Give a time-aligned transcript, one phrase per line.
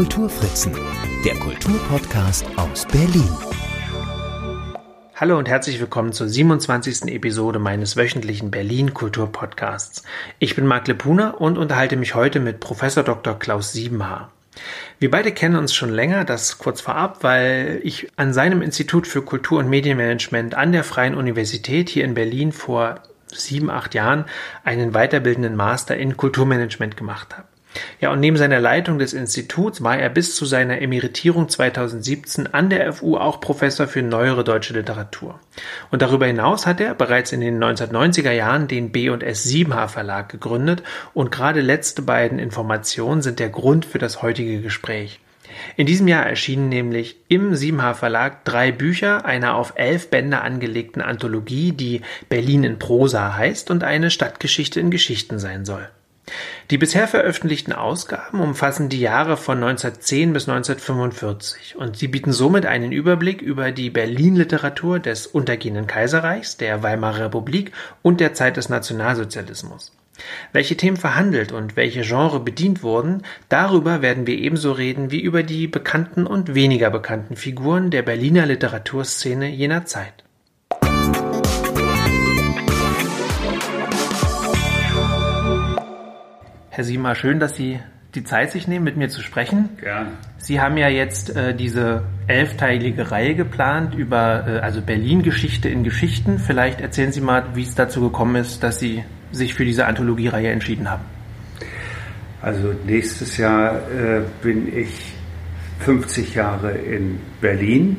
[0.00, 0.72] Kulturfritzen,
[1.26, 3.28] der Kulturpodcast aus Berlin.
[5.14, 7.14] Hallo und herzlich willkommen zur 27.
[7.14, 10.04] Episode meines wöchentlichen Berlin Kulturpodcasts.
[10.38, 13.38] Ich bin Marc Lepuna und unterhalte mich heute mit Professor Dr.
[13.38, 14.32] Klaus Siebenhaar.
[14.98, 19.20] Wir beide kennen uns schon länger, das kurz vorab, weil ich an seinem Institut für
[19.20, 24.24] Kultur- und Medienmanagement an der Freien Universität hier in Berlin vor sieben, acht Jahren
[24.64, 27.49] einen weiterbildenden Master in Kulturmanagement gemacht habe.
[28.00, 32.68] Ja, und neben seiner Leitung des Instituts war er bis zu seiner Emeritierung 2017 an
[32.68, 35.38] der FU auch Professor für neuere deutsche Literatur.
[35.90, 40.82] Und darüber hinaus hat er bereits in den 1990er Jahren den B&S 7H Verlag gegründet
[41.14, 45.20] und gerade letzte beiden Informationen sind der Grund für das heutige Gespräch.
[45.76, 51.02] In diesem Jahr erschienen nämlich im 7H Verlag drei Bücher einer auf elf Bände angelegten
[51.02, 55.88] Anthologie, die Berlin in Prosa heißt und eine Stadtgeschichte in Geschichten sein soll.
[56.70, 62.66] Die bisher veröffentlichten Ausgaben umfassen die Jahre von 1910 bis 1945 und sie bieten somit
[62.66, 67.72] einen Überblick über die Berlin-Literatur des untergehenden Kaiserreichs, der Weimarer Republik
[68.02, 69.92] und der Zeit des Nationalsozialismus.
[70.52, 75.42] Welche Themen verhandelt und welche Genre bedient wurden, darüber werden wir ebenso reden wie über
[75.42, 80.24] die bekannten und weniger bekannten Figuren der Berliner Literaturszene jener Zeit.
[86.72, 87.80] Herr Siemer, schön, dass Sie
[88.14, 89.70] die Zeit sich nehmen, mit mir zu sprechen.
[89.80, 90.18] Gern.
[90.38, 96.38] Sie haben ja jetzt äh, diese elfteilige Reihe geplant über äh, also Berlin-Geschichte in Geschichten.
[96.38, 100.48] Vielleicht erzählen Sie mal, wie es dazu gekommen ist, dass Sie sich für diese Anthologiereihe
[100.48, 101.04] entschieden haben.
[102.40, 105.12] Also nächstes Jahr äh, bin ich
[105.80, 107.96] 50 Jahre in Berlin.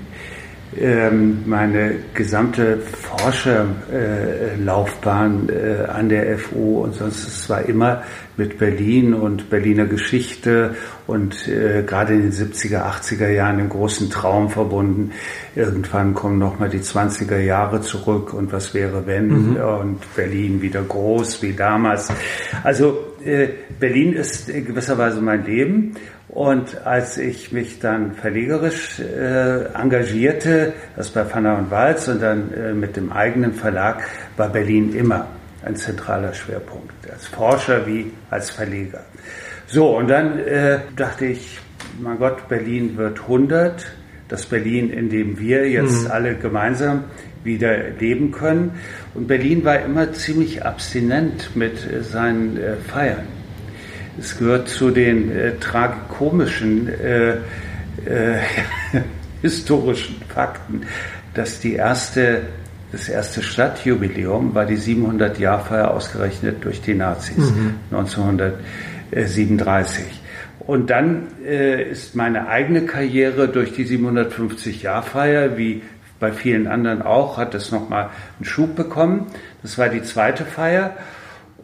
[0.79, 8.03] Ähm, meine gesamte Forscherlaufbahn äh, an der FU und sonst es war immer
[8.37, 10.75] mit Berlin und Berliner Geschichte
[11.07, 15.11] und äh, gerade in den 70er, 80er Jahren im großen Traum verbunden.
[15.55, 19.57] Irgendwann kommen nochmal die 20er Jahre zurück und was wäre wenn mhm.
[19.57, 22.13] und Berlin wieder groß wie damals.
[22.63, 25.97] Also äh, Berlin ist in gewisser Weise mein Leben
[26.31, 32.53] und als ich mich dann verlegerisch äh, engagierte, das bei Fanner und Walz und dann
[32.53, 34.03] äh, mit dem eigenen Verlag,
[34.37, 35.27] war Berlin immer
[35.65, 39.01] ein zentraler Schwerpunkt, als Forscher wie als Verleger.
[39.67, 41.59] So, und dann äh, dachte ich,
[41.99, 43.85] mein Gott, Berlin wird 100,
[44.29, 46.11] das Berlin, in dem wir jetzt mhm.
[46.11, 47.03] alle gemeinsam
[47.43, 48.79] wieder leben können.
[49.13, 53.40] Und Berlin war immer ziemlich abstinent mit seinen äh, Feiern.
[54.19, 57.37] Es gehört zu den äh, tragikomischen äh, äh,
[59.41, 60.81] historischen Fakten,
[61.33, 62.43] dass die erste,
[62.91, 67.75] das erste Stadtjubiläum war die 700-Jahr-Feier ausgerechnet durch die Nazis mhm.
[67.91, 70.03] 1937.
[70.59, 75.81] Und dann äh, ist meine eigene Karriere durch die 750-Jahr-Feier, wie
[76.19, 79.25] bei vielen anderen auch, hat es nochmal einen Schub bekommen.
[79.63, 80.95] Das war die zweite Feier.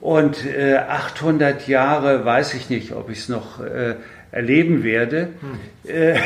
[0.02, 3.96] Und äh, 800 Jahre weiß ich nicht, ob ich es noch äh,
[4.32, 5.30] erleben werde.
[5.40, 5.92] Hm.
[5.92, 6.22] Äh, naja,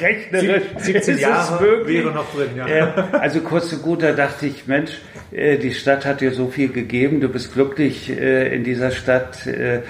[0.00, 2.50] rechnerisch 17 Jahre wäre noch drin.
[2.56, 2.66] Ja.
[2.66, 5.00] Äh, also kurz und gut, da dachte ich, Mensch,
[5.32, 9.46] äh, die Stadt hat dir so viel gegeben, du bist glücklich äh, in dieser Stadt
[9.46, 9.80] äh,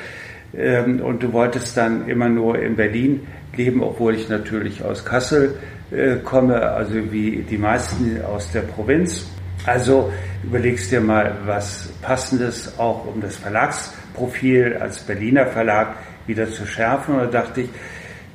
[0.56, 3.26] ähm, und du wolltest dann immer nur in Berlin
[3.56, 5.56] leben, obwohl ich natürlich aus Kassel
[5.91, 9.26] äh, komme, also wie die meisten aus der Provinz.
[9.66, 10.12] Also
[10.47, 15.97] überlegst dir mal was Passendes auch um das Verlagsprofil als Berliner Verlag
[16.27, 17.15] wieder zu schärfen.
[17.15, 17.69] Und da dachte ich,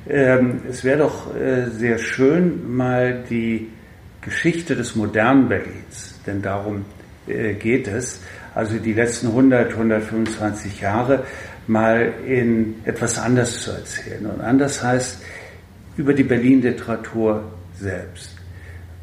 [0.08, 3.68] ähm, es wäre doch äh, sehr schön, mal die
[4.22, 6.84] Geschichte des modernen Berlins, denn darum
[7.26, 8.22] äh, geht es,
[8.54, 11.24] also die letzten 100, 125 Jahre
[11.66, 14.26] mal in etwas anders zu erzählen.
[14.26, 15.22] Und anders heißt
[15.96, 17.44] über die Berlin-Literatur
[17.78, 18.36] selbst.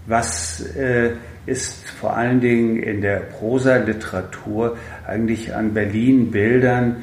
[0.07, 1.11] Was äh,
[1.47, 4.77] ist vor allen Dingen in der Prosa-Literatur
[5.07, 6.97] eigentlich an Berlin-Bildern,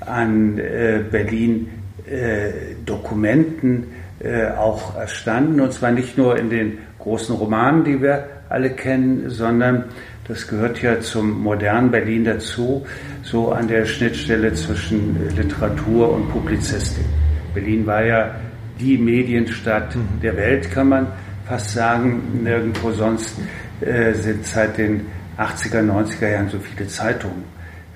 [0.00, 3.84] an äh, Berlin-Dokumenten
[4.22, 5.60] äh, äh, auch erstanden.
[5.60, 9.84] Und zwar nicht nur in den großen Romanen, die wir alle kennen, sondern
[10.26, 12.86] das gehört ja zum modernen Berlin dazu,
[13.22, 17.04] so an der Schnittstelle zwischen Literatur und Publizistik.
[17.54, 18.34] Berlin war ja
[18.78, 20.20] die Medienstadt mhm.
[20.22, 21.06] der Welt, kann man
[21.46, 22.40] fast sagen.
[22.42, 23.36] Nirgendwo sonst
[23.80, 25.06] äh, sind seit den
[25.38, 27.44] 80er, 90er Jahren so viele Zeitungen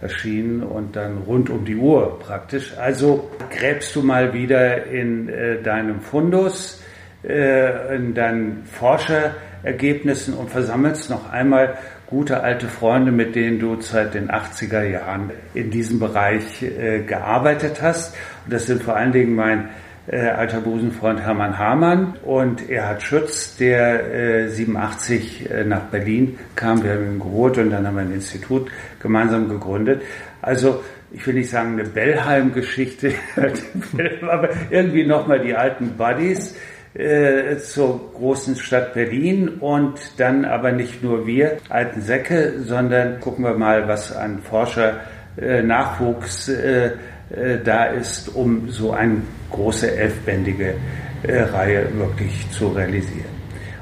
[0.00, 2.76] erschienen und dann rund um die Uhr praktisch.
[2.78, 6.82] Also gräbst du mal wieder in äh, deinem Fundus,
[7.26, 14.14] äh, in deinen Forscherergebnissen und versammelst noch einmal gute alte Freunde, mit denen du seit
[14.14, 18.14] den 80er Jahren in diesem Bereich äh, gearbeitet hast.
[18.44, 19.70] Und das sind vor allen Dingen mein
[20.06, 26.82] äh, alter Busenfreund Hermann Hamann und Erhard Schütz, der äh, 87 äh, nach Berlin kam.
[26.82, 28.70] Wir haben ihn geholt und dann haben wir ein Institut
[29.00, 30.02] gemeinsam gegründet.
[30.42, 33.12] Also ich will nicht sagen eine Bellheim-Geschichte,
[34.28, 36.56] aber irgendwie nochmal die alten Buddies
[36.94, 43.44] äh, zur großen Stadt Berlin und dann aber nicht nur wir alten Säcke, sondern gucken
[43.44, 45.00] wir mal, was an Forscher
[45.36, 46.92] äh, Nachwuchs äh,
[47.30, 49.22] äh, da ist, um so eine
[49.54, 50.74] große elfbändige
[51.22, 53.34] äh, Reihe wirklich zu realisieren.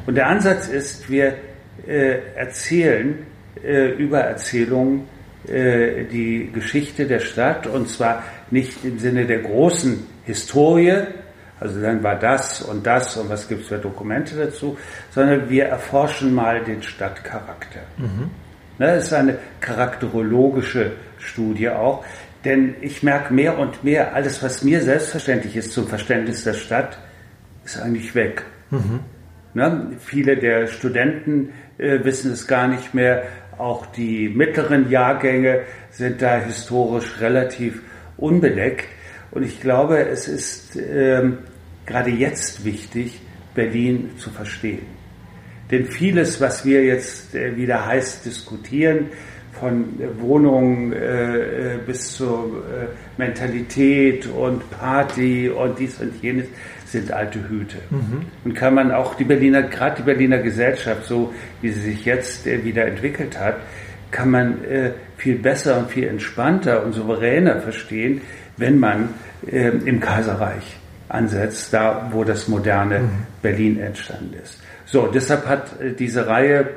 [0.07, 1.35] Und der Ansatz ist, wir
[1.87, 3.27] äh, erzählen
[3.99, 5.07] über Erzählungen
[5.47, 11.05] die Geschichte der Stadt und zwar nicht im Sinne der großen Historie,
[11.61, 14.77] also dann war das und das und was gibt es für Dokumente dazu,
[15.11, 17.83] sondern wir erforschen mal den Stadtcharakter.
[17.99, 18.31] Mhm.
[18.79, 22.05] Das ne, ist eine charakterologische Studie auch,
[22.45, 26.99] denn ich merke mehr und mehr, alles, was mir selbstverständlich ist zum Verständnis der Stadt,
[27.65, 28.45] ist eigentlich weg.
[28.71, 29.01] Mhm.
[29.55, 29.93] Ne?
[29.99, 33.25] Viele der Studenten äh, wissen es gar nicht mehr.
[33.59, 35.61] Auch die mittleren Jahrgänge
[35.91, 37.83] sind da historisch relativ
[38.17, 38.89] unbedeckt.
[39.31, 41.39] Und ich glaube, es ist ähm,
[41.87, 43.21] gerade jetzt wichtig,
[43.55, 44.87] Berlin zu verstehen.
[45.71, 49.07] Denn vieles, was wir jetzt äh, wieder heiß diskutieren,
[49.63, 49.85] von
[50.19, 52.87] Wohnungen äh, äh, bis zur äh,
[53.17, 56.47] Mentalität und Party und dies und jenes
[56.85, 57.77] sind alte Hüte.
[57.91, 58.27] Mhm.
[58.45, 62.45] Und kann man auch die Berliner, gerade die Berliner Gesellschaft, so wie sie sich jetzt
[62.49, 63.59] äh, wieder entwickelt hat,
[64.11, 68.21] kann man äh, viel besser und viel entspannter und souveräner verstehen,
[68.57, 69.11] wenn man
[69.47, 70.77] äh, im Kaiserreich
[71.09, 73.11] ansetzt, da wo das moderne mhm.
[73.43, 74.61] Berlin entstanden ist.
[74.87, 75.71] So, deshalb hat
[76.01, 76.69] diese Reihe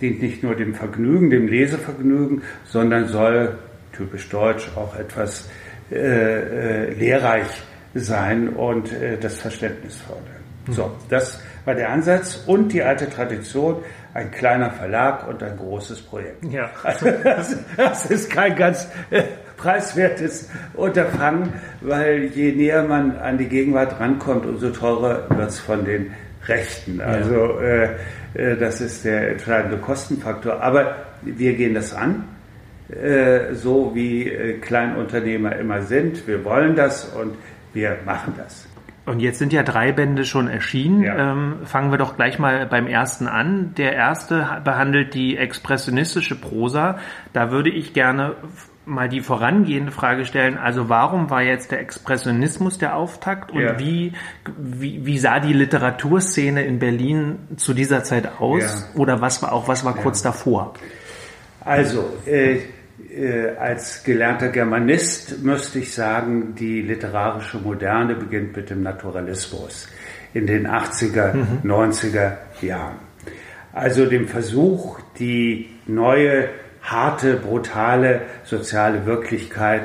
[0.00, 3.58] dient nicht nur dem Vergnügen, dem Lesevergnügen, sondern soll,
[3.92, 5.48] typisch deutsch, auch etwas
[5.90, 7.46] äh, äh, lehrreich
[7.94, 10.24] sein und äh, das Verständnis fördern.
[10.66, 10.72] Mhm.
[10.72, 13.82] So, das war der Ansatz und die alte Tradition,
[14.14, 16.44] ein kleiner Verlag und ein großes Projekt.
[16.44, 16.70] Ja.
[16.82, 19.22] Also das, das ist kein ganz äh,
[19.56, 25.84] preiswertes Unterfangen, weil je näher man an die Gegenwart rankommt, umso teurer wird es von
[25.84, 26.12] den
[26.46, 27.00] Rechten.
[27.00, 27.88] Also äh, äh,
[28.56, 30.60] das ist der entscheidende Kostenfaktor.
[30.60, 32.24] Aber wir gehen das an,
[32.88, 36.26] äh, so wie äh, Kleinunternehmer immer sind.
[36.26, 37.34] Wir wollen das und
[37.72, 38.68] wir machen das.
[39.06, 41.02] Und jetzt sind ja drei Bände schon erschienen.
[41.02, 41.32] Ja.
[41.32, 43.72] Ähm, fangen wir doch gleich mal beim ersten an.
[43.76, 46.98] Der erste behandelt die expressionistische Prosa.
[47.32, 48.34] Da würde ich gerne
[48.86, 50.56] mal die vorangehende Frage stellen.
[50.56, 53.78] Also warum war jetzt der Expressionismus der Auftakt und ja.
[53.78, 54.12] wie,
[54.56, 58.62] wie, wie sah die Literaturszene in Berlin zu dieser Zeit aus?
[58.94, 59.00] Ja.
[59.00, 60.74] Oder was war auch, was war kurz davor?
[61.60, 62.60] Also, äh,
[63.16, 69.88] äh, als gelernter Germanist müsste ich sagen, die literarische Moderne beginnt mit dem Naturalismus
[70.32, 71.70] in den 80er, mhm.
[71.70, 72.96] 90er Jahren.
[73.72, 76.48] Also dem Versuch, die neue
[76.86, 79.82] harte, brutale soziale Wirklichkeit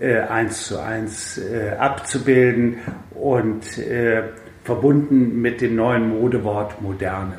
[0.00, 2.78] äh, eins zu eins äh, abzubilden
[3.10, 4.22] und äh,
[4.64, 7.38] verbunden mit dem neuen Modewort Moderne.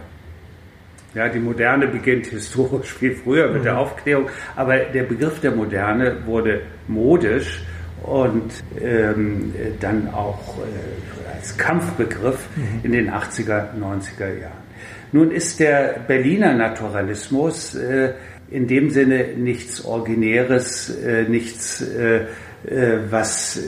[1.16, 3.80] Ja, die Moderne beginnt historisch viel früher mit der mhm.
[3.80, 7.64] Aufklärung, aber der Begriff der Moderne wurde modisch
[8.04, 12.80] und ähm, dann auch äh, als Kampfbegriff mhm.
[12.84, 14.70] in den 80er, 90er Jahren.
[15.12, 18.14] Nun ist der Berliner Naturalismus äh,
[18.52, 22.26] in dem Sinne nichts Originäres, äh, nichts, äh,
[22.68, 23.60] äh, was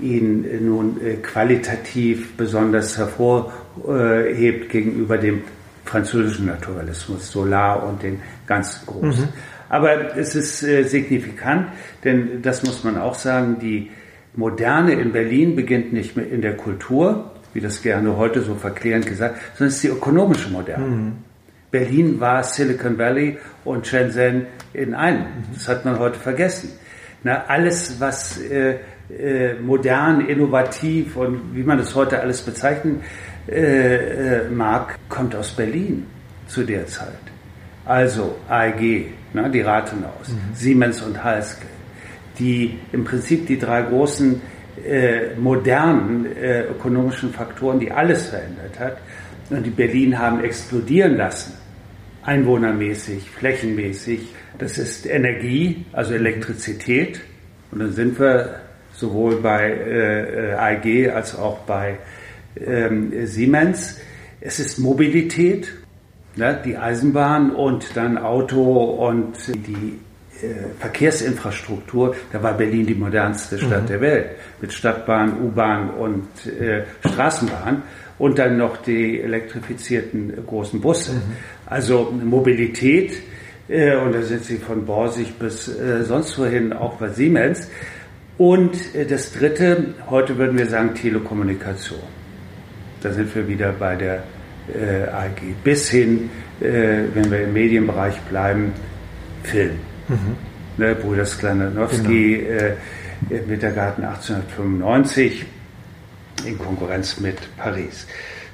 [0.00, 5.42] ihn nun qualitativ besonders hervorhebt gegenüber dem
[5.84, 9.24] französischen Naturalismus, Solar und den ganz großen.
[9.24, 9.28] Mhm.
[9.68, 11.68] Aber es ist signifikant,
[12.02, 13.90] denn das muss man auch sagen, die
[14.34, 19.06] Moderne in Berlin beginnt nicht mehr in der Kultur, wie das gerne heute so verklärend
[19.06, 20.86] gesagt, sondern es ist die ökonomische Moderne.
[20.86, 21.12] Mhm.
[21.70, 25.26] Berlin war Silicon Valley und Shenzhen in einem.
[25.52, 26.70] Das hat man heute vergessen.
[27.22, 28.76] Na, alles, was äh,
[29.10, 33.02] äh, modern, innovativ und wie man das heute alles bezeichnen
[33.48, 36.06] äh, äh mag, kommt aus Berlin
[36.46, 37.08] zu der Zeit.
[37.84, 40.54] Also AEG, na, die Rathenaus, mhm.
[40.54, 41.66] Siemens und Halske,
[42.38, 44.40] die im Prinzip die drei großen
[44.84, 48.96] äh, modernen äh, ökonomischen Faktoren, die alles verändert hat,
[49.50, 51.59] und die Berlin haben explodieren lassen
[52.22, 54.34] einwohnermäßig, flächenmäßig.
[54.58, 57.20] Das ist Energie, also Elektrizität.
[57.70, 58.60] Und dann sind wir
[58.92, 61.98] sowohl bei äh, AEG als auch bei
[62.56, 63.98] ähm, Siemens.
[64.40, 65.72] Es ist Mobilität,
[66.36, 69.98] ne, die Eisenbahn und dann Auto und die
[70.78, 73.86] Verkehrsinfrastruktur, da war Berlin die modernste Stadt mhm.
[73.86, 74.26] der Welt
[74.60, 77.82] mit Stadtbahn, U-Bahn und äh, Straßenbahn
[78.20, 81.14] und dann noch die elektrifizierten großen Busse.
[81.14, 81.22] Mhm.
[81.64, 83.14] Also Mobilität
[83.66, 87.68] äh, und da sind sie von Borsig bis äh, sonst wohin, auch bei Siemens.
[88.36, 92.00] Und äh, das Dritte, heute würden wir sagen Telekommunikation.
[93.02, 94.22] Da sind wir wieder bei der
[94.68, 95.40] äh, AG.
[95.64, 96.28] Bis hin,
[96.60, 98.74] äh, wenn wir im Medienbereich bleiben,
[99.44, 99.78] Film.
[100.08, 100.36] Mhm.
[100.76, 103.38] Ne, Bruder Sklandanowski, genau.
[103.38, 105.46] äh, mit der Garten 1895
[106.46, 108.06] in Konkurrenz mit Paris.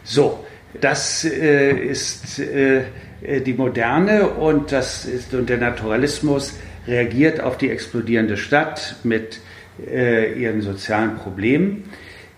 [0.04, 0.44] So,
[0.80, 2.84] das äh, ist äh,
[3.22, 6.54] die Moderne und das ist und der Naturalismus
[6.86, 9.40] reagiert auf die explodierende Stadt mit
[9.84, 11.84] äh, ihren sozialen Problemen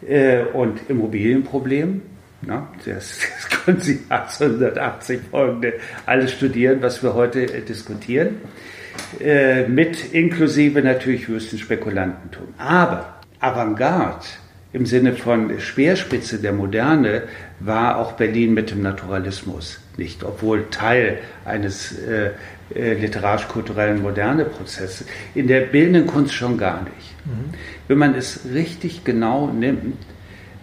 [0.07, 2.03] äh, und Immobilienproblemen.
[2.43, 5.75] Na, das, das können Sie 1880 folgende
[6.07, 8.37] alles studieren, was wir heute äh, diskutieren.
[9.21, 12.55] Äh, mit inklusive natürlich höchsten Spekulantentum.
[12.59, 14.27] Aber Avantgarde
[14.73, 17.23] im Sinne von Speerspitze der Moderne
[17.61, 22.31] war auch Berlin mit dem Naturalismus nicht, obwohl Teil eines äh,
[22.75, 25.07] äh, literarisch-kulturellen Moderne-Prozesses.
[25.35, 27.15] In der bildenden Kunst schon gar nicht.
[27.25, 27.55] Mhm.
[27.89, 29.97] Wenn man es richtig genau nimmt,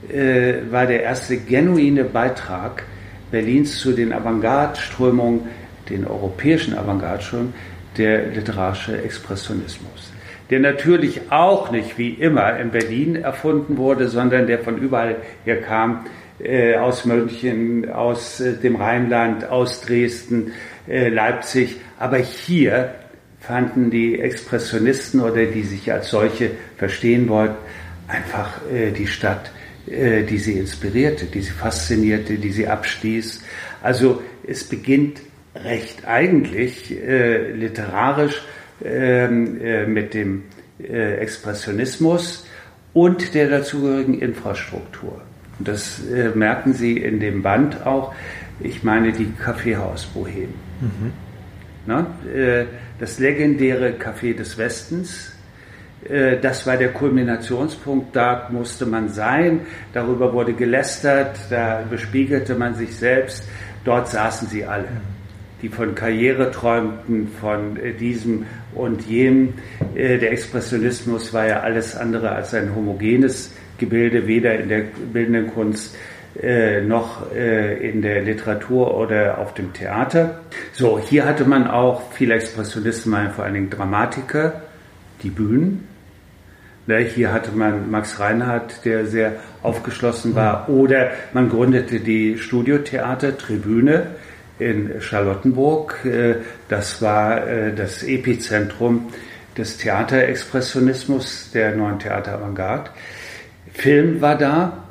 [0.10, 2.84] äh, war der erste genuine Beitrag
[3.32, 5.42] Berlins zu den Avantgarde-Strömungen,
[5.90, 7.54] den europäischen Avantgarde-Strömungen,
[7.98, 10.15] der literarische Expressionismus
[10.50, 15.62] der natürlich auch nicht wie immer in Berlin erfunden wurde, sondern der von überall her
[15.62, 16.06] kam,
[16.40, 20.52] äh, aus München, aus äh, dem Rheinland, aus Dresden,
[20.88, 21.78] äh, Leipzig.
[21.98, 22.94] Aber hier
[23.40, 27.56] fanden die Expressionisten oder die sich als solche verstehen wollten,
[28.08, 29.52] einfach äh, die Stadt,
[29.88, 33.44] äh, die sie inspirierte, die sie faszinierte, die sie abstieß.
[33.82, 35.22] Also es beginnt
[35.56, 38.42] recht eigentlich äh, literarisch
[38.80, 40.44] mit dem
[40.78, 42.46] äh, Expressionismus
[42.94, 45.22] und der dazugehörigen Infrastruktur.
[45.58, 48.14] Und das äh, merken Sie in dem Band auch.
[48.60, 50.54] Ich meine die Kaffeehausbohem.
[50.82, 51.14] Mhm.
[51.88, 52.08] Na,
[53.00, 55.34] das legendäre Café des Westens,
[56.42, 59.62] das war der Kulminationspunkt, da musste man sein,
[59.94, 63.48] darüber wurde gelästert, da bespiegelte man sich selbst,
[63.84, 64.88] dort saßen sie alle.
[64.88, 65.16] Mhm
[65.66, 69.54] die von Karriere träumten, von äh, diesem und jenem.
[69.96, 75.54] Äh, der Expressionismus war ja alles andere als ein homogenes Gebilde, weder in der bildenden
[75.54, 75.96] Kunst
[76.42, 80.42] äh, noch in der Literatur oder auf dem Theater.
[80.74, 84.62] So, hier hatte man auch viele Expressionisten, vor allen Dingen Dramatiker,
[85.24, 85.88] die Bühnen.
[86.88, 93.38] Ne, hier hatte man Max Reinhardt, der sehr aufgeschlossen war, oder man gründete die Studiotheater,
[93.38, 94.08] Tribüne,
[94.60, 96.06] in Charlottenburg.
[96.06, 96.36] Äh,
[96.70, 99.08] das war äh, das Epizentrum
[99.58, 102.92] des Theaterexpressionismus der neuen Theater Avantgarde.
[103.74, 104.86] Film war da,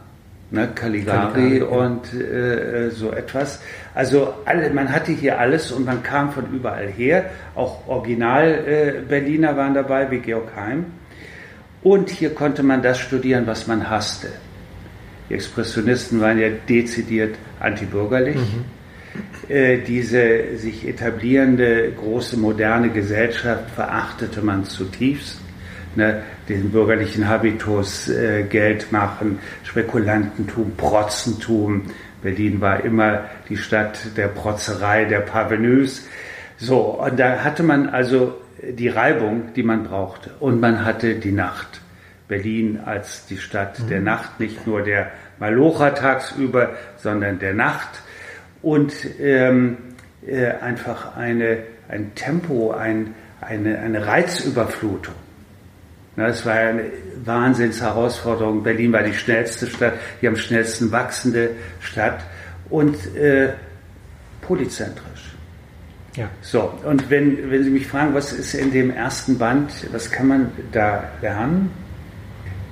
[0.51, 3.61] ne, Caligari, Caligari und äh, so etwas.
[3.95, 7.31] Also alle, man hatte hier alles und man kam von überall her.
[7.55, 10.87] Auch Original-Berliner äh, waren dabei, wie Georg Heim.
[11.83, 14.29] Und hier konnte man das studieren, was man hasste.
[15.29, 18.37] Die Expressionisten waren ja dezidiert antibürgerlich.
[18.37, 18.65] Mhm.
[19.49, 25.41] Äh, diese sich etablierende große moderne Gesellschaft verachtete man zutiefst.
[25.97, 31.83] Ne, den bürgerlichen Habitus, äh, Geld machen, Spekulantentum, Protzentum.
[32.21, 36.09] Berlin war immer die Stadt der Protzerei, der Parvenus.
[36.57, 40.31] So, und da hatte man also die Reibung, die man brauchte.
[40.41, 41.81] Und man hatte die Nacht.
[42.27, 43.89] Berlin als die Stadt mhm.
[43.89, 48.03] der Nacht, nicht nur der Malocher tagsüber, sondern der Nacht
[48.65, 49.77] und ähm,
[50.27, 55.15] äh, einfach eine, ein Tempo, ein, eine, eine Reizüberflutung.
[56.17, 56.85] Es war eine
[57.25, 58.63] Wahnsinnsherausforderung.
[58.63, 62.21] Berlin war die schnellste Stadt, die am schnellsten wachsende Stadt
[62.71, 63.53] und äh,
[64.41, 65.35] polyzentrisch.
[66.17, 66.31] Ja.
[66.41, 70.29] So, und wenn, wenn Sie mich fragen, was ist in dem ersten Band, was kann
[70.29, 71.71] man da lernen?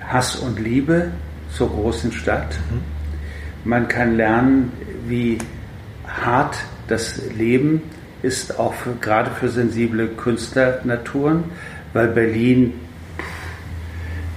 [0.01, 1.11] Hass und Liebe
[1.51, 2.57] zur großen Stadt.
[2.71, 2.81] Mhm.
[3.65, 4.73] Man kann lernen,
[5.07, 5.39] wie
[6.21, 6.57] hart
[6.89, 7.83] das Leben
[8.23, 11.45] ist, auch für, gerade für sensible Künstlernaturen,
[11.93, 12.75] weil Berlin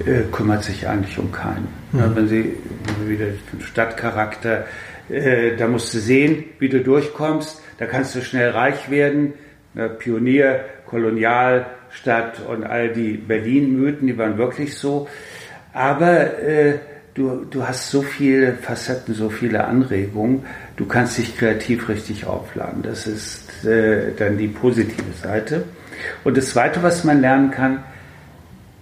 [0.05, 1.67] äh, kümmert sich eigentlich um keinen.
[1.91, 2.00] Mhm.
[2.00, 2.53] Ja, wenn Sie
[3.05, 4.65] wieder den Stadtcharakter,
[5.10, 9.34] äh, da musst du sehen, wie du durchkommst, da kannst du schnell reich werden.
[9.74, 15.08] Ne, Pionier, Kolonialstadt und all die Berlin-Mythen, die waren wirklich so.
[15.74, 16.79] Aber äh,
[17.13, 22.84] du, du hast so viele Facetten, so viele Anregungen, du kannst dich kreativ richtig aufladen.
[22.84, 25.63] Das ist äh, dann die positive Seite.
[26.24, 27.84] Und das Zweite, was man lernen kann,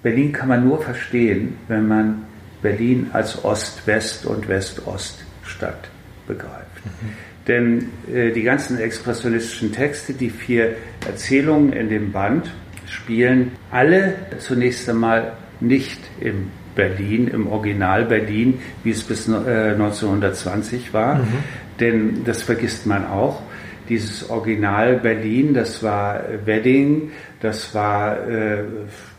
[0.02, 2.24] Berlin kann man nur verstehen, wenn man
[2.62, 5.90] Berlin als Ost-West- und West-Ost-Stadt
[6.28, 6.86] begreift.
[6.86, 7.10] Mhm.
[7.48, 12.52] Denn äh, die ganzen expressionistischen Texte, die vier Erzählungen in dem Band,
[12.88, 20.94] spielen alle zunächst einmal nicht im Berlin, im Original Berlin, wie es bis äh, 1920
[20.94, 21.16] war.
[21.16, 21.28] Mhm.
[21.80, 23.42] Denn das vergisst man auch.
[23.90, 27.12] Dieses Original Berlin, das war Wedding,
[27.42, 28.64] das war äh,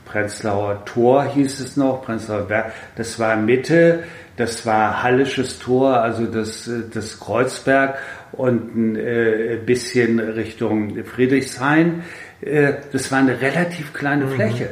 [0.04, 4.04] Prenzlauer Tor hieß es noch, Prenzlauer Berg, das war Mitte,
[4.36, 7.98] das war Hallisches Tor, also das, das Kreuzberg
[8.32, 12.02] und ein äh, bisschen Richtung Friedrichshain.
[12.40, 14.30] Äh, das war eine relativ kleine mhm.
[14.30, 14.70] Fläche.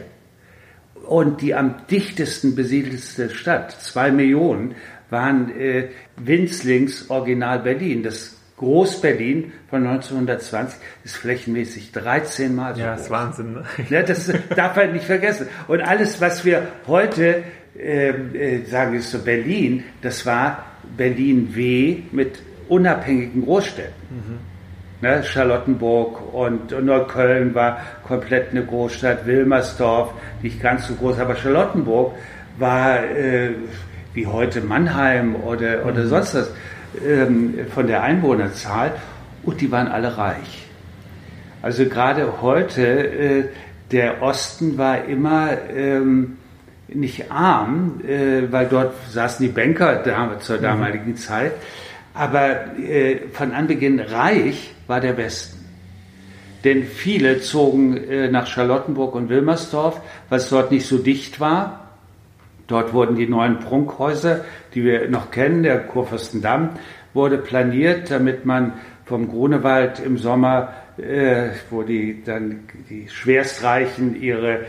[1.06, 4.74] Und die am dichtesten besiedelste Stadt, zwei Millionen,
[5.12, 8.02] waren äh, Winzlings Original Berlin.
[8.02, 13.52] Das Groß-Berlin von 1920 ist flächenmäßig 13 Mal so Ja, das ist Wahnsinn.
[13.52, 13.64] Ne?
[13.90, 15.48] Ja, das darf man nicht vergessen.
[15.68, 17.44] Und alles, was wir heute
[17.78, 20.64] ähm, äh, sagen, ist so Berlin, das war
[20.96, 23.92] Berlin W mit unabhängigen Großstädten.
[24.10, 24.38] Mhm.
[25.02, 31.34] Ne, Charlottenburg und, und Neukölln war komplett eine Großstadt, Wilmersdorf, nicht ganz so groß, aber
[31.34, 32.14] Charlottenburg
[32.58, 33.50] war äh,
[34.14, 36.08] wie heute Mannheim oder, oder mhm.
[36.08, 36.50] sonst was
[37.06, 38.94] ähm, von der Einwohnerzahl
[39.42, 40.66] und die waren alle reich.
[41.62, 43.44] Also gerade heute, äh,
[43.90, 46.38] der Osten war immer ähm,
[46.88, 50.02] nicht arm, äh, weil dort saßen die Banker
[50.40, 50.62] zur mhm.
[50.62, 51.16] damaligen mhm.
[51.16, 51.52] Zeit,
[52.14, 55.62] aber äh, von Anbeginn reich war der Westen.
[56.64, 60.00] Denn viele zogen äh, nach Charlottenburg und Wilmersdorf,
[60.30, 61.81] es dort nicht so dicht war.
[62.72, 66.70] Dort wurden die neuen Prunkhäuser, die wir noch kennen, der Kurfürstendamm,
[67.12, 68.72] wurde planiert, damit man
[69.04, 74.60] vom Grunewald im Sommer, äh, wo die dann die Schwerstreichen ihre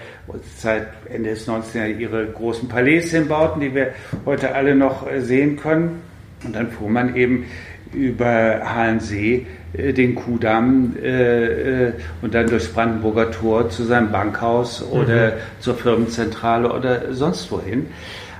[0.58, 1.80] seit Ende des 19.
[1.80, 3.94] Jahrhunderts ihre großen Palais hinbauten, die wir
[4.26, 6.02] heute alle noch äh, sehen können.
[6.44, 7.46] Und dann fuhr man eben
[7.94, 14.84] über Hallensee äh, den Kudamm äh, äh, und dann durchs Brandenburger Tor zu seinem Bankhaus
[14.84, 15.40] oder mhm.
[15.60, 17.88] zur Firmenzentrale oder sonst wohin.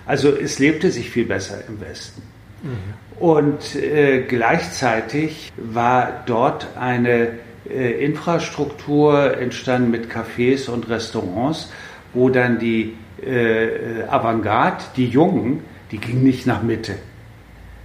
[0.06, 2.22] Also es lebte sich viel besser im Westen.
[2.62, 3.20] Mhm.
[3.20, 7.30] Und äh, gleichzeitig war dort eine
[7.70, 11.72] äh, Infrastruktur entstanden mit Cafés und Restaurants,
[12.14, 16.94] wo dann die äh, Avantgarde, die Jungen, die gingen nicht nach Mitte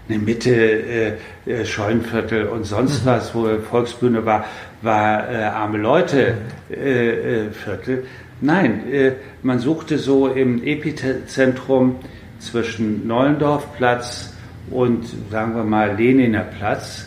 [0.09, 1.13] eine Mitte, äh,
[1.47, 3.11] äh, Scheunenviertel und sonst mhm.
[3.11, 4.45] was, wo Volksbühne war,
[4.83, 6.35] war äh, arme Leute
[6.71, 8.05] äh, äh, Viertel.
[8.41, 11.97] Nein, äh, man suchte so im Epizentrum
[12.39, 14.35] zwischen Neulendorfplatz
[14.71, 17.07] und sagen wir mal Leniner Platz.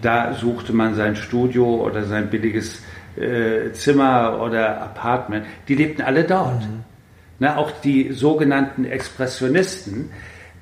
[0.00, 2.82] Da suchte man sein Studio oder sein billiges
[3.74, 5.46] Zimmer oder Apartment.
[5.68, 6.62] Die lebten alle dort.
[6.62, 6.82] Mhm.
[7.38, 10.10] Na, auch die sogenannten Expressionisten,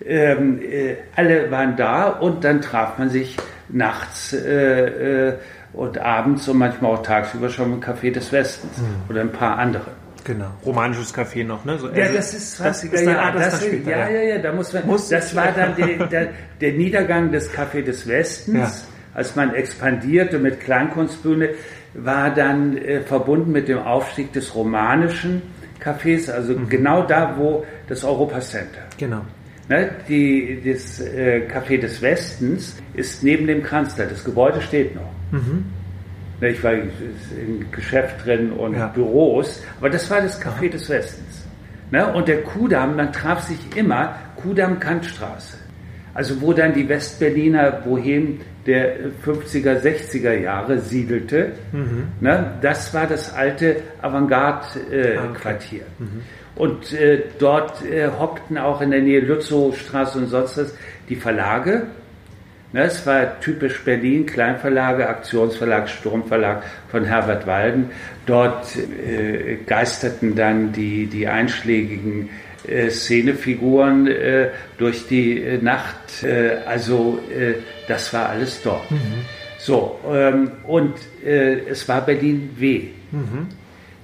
[0.06, 3.36] ähm, äh, alle waren da und dann traf man sich
[3.68, 5.34] nachts äh, äh,
[5.72, 9.10] und abends und manchmal auch tagsüber schon im Café des Westens mhm.
[9.10, 9.92] oder ein paar andere.
[10.24, 11.78] Genau, romanisches Café noch, ne?
[11.78, 13.38] So, ja, also, das ist 20er Jahre.
[13.38, 14.86] Das, das, ja, ja, ja, da muss man.
[14.86, 16.28] Muss das war dann der, der,
[16.60, 18.70] der, Niedergang des Café des Westens, ja.
[19.14, 21.50] als man expandierte mit Kleinkunstbühne,
[21.94, 25.42] war dann äh, verbunden mit dem Aufstieg des romanischen
[25.82, 26.68] Cafés, also mhm.
[26.68, 28.82] genau da, wo das Europa Center.
[28.98, 29.22] Genau.
[29.68, 34.06] Ne, die, das äh, Café des Westens ist neben dem Kanzler.
[34.06, 35.12] Das Gebäude steht noch.
[35.30, 35.64] Mhm.
[36.40, 38.88] Ne, ich war im Geschäft drin und ja.
[38.88, 41.46] Büros, aber das war das Café des Westens.
[41.92, 45.58] Ne, und der Kudamm, man traf sich immer Kudamm-Kantstraße.
[46.14, 51.52] Also wo dann die Westberliner Bohem der 50er, 60er Jahre siedelte.
[51.72, 52.08] Mhm.
[52.20, 55.80] Ne, das war das alte Avantgarde-Quartier.
[55.80, 56.04] Äh, okay.
[56.04, 56.22] mhm.
[56.54, 60.74] Und äh, dort äh, hockten auch in der Nähe Lützowstraße und sonst was
[61.08, 61.86] die Verlage.
[62.72, 67.90] Ne, es war typisch Berlin, Kleinverlage, Aktionsverlag, Sturmverlag von Herbert Walden.
[68.24, 72.30] Dort äh, geisterten dann die, die einschlägigen
[72.66, 76.24] äh, Szenefiguren äh, durch die äh, Nacht.
[76.66, 77.18] Also
[77.88, 78.90] das war alles dort.
[78.90, 78.96] Mhm.
[79.58, 82.88] So, ähm, und es war Berlin W.
[83.10, 83.48] Mhm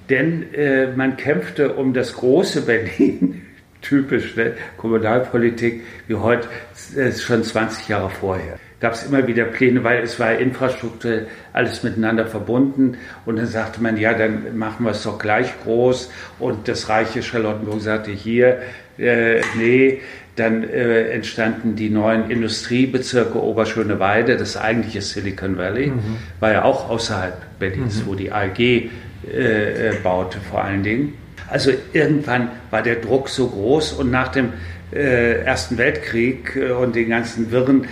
[0.09, 3.41] denn äh, man kämpfte um das große Berlin,
[3.81, 4.53] typisch ne?
[4.77, 6.47] Kommunalpolitik, wie heute,
[6.95, 8.59] äh, schon 20 Jahre vorher.
[8.79, 12.97] Gab es immer wieder Pläne, weil es war Infrastruktur, alles miteinander verbunden.
[13.25, 16.09] Und dann sagte man, ja, dann machen wir es doch gleich groß.
[16.39, 18.61] Und das reiche Charlottenburg sagte, hier,
[18.97, 20.01] äh, nee,
[20.37, 26.15] dann äh, entstanden die neuen Industriebezirke Oberschöneweide, das eigentliche Silicon Valley, mhm.
[26.39, 28.07] war ja auch außerhalb Berlins, mhm.
[28.07, 28.89] wo die AG
[29.27, 31.13] äh, baute vor allen Dingen.
[31.47, 34.53] Also irgendwann war der Druck so groß und nach dem
[34.91, 37.85] äh, Ersten Weltkrieg äh, und den ganzen Wirren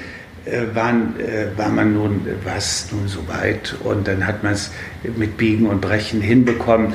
[0.46, 4.54] äh, waren, äh, war man nun, war es nun so weit und dann hat man
[4.54, 4.72] es
[5.16, 6.94] mit Biegen und Brechen hinbekommen.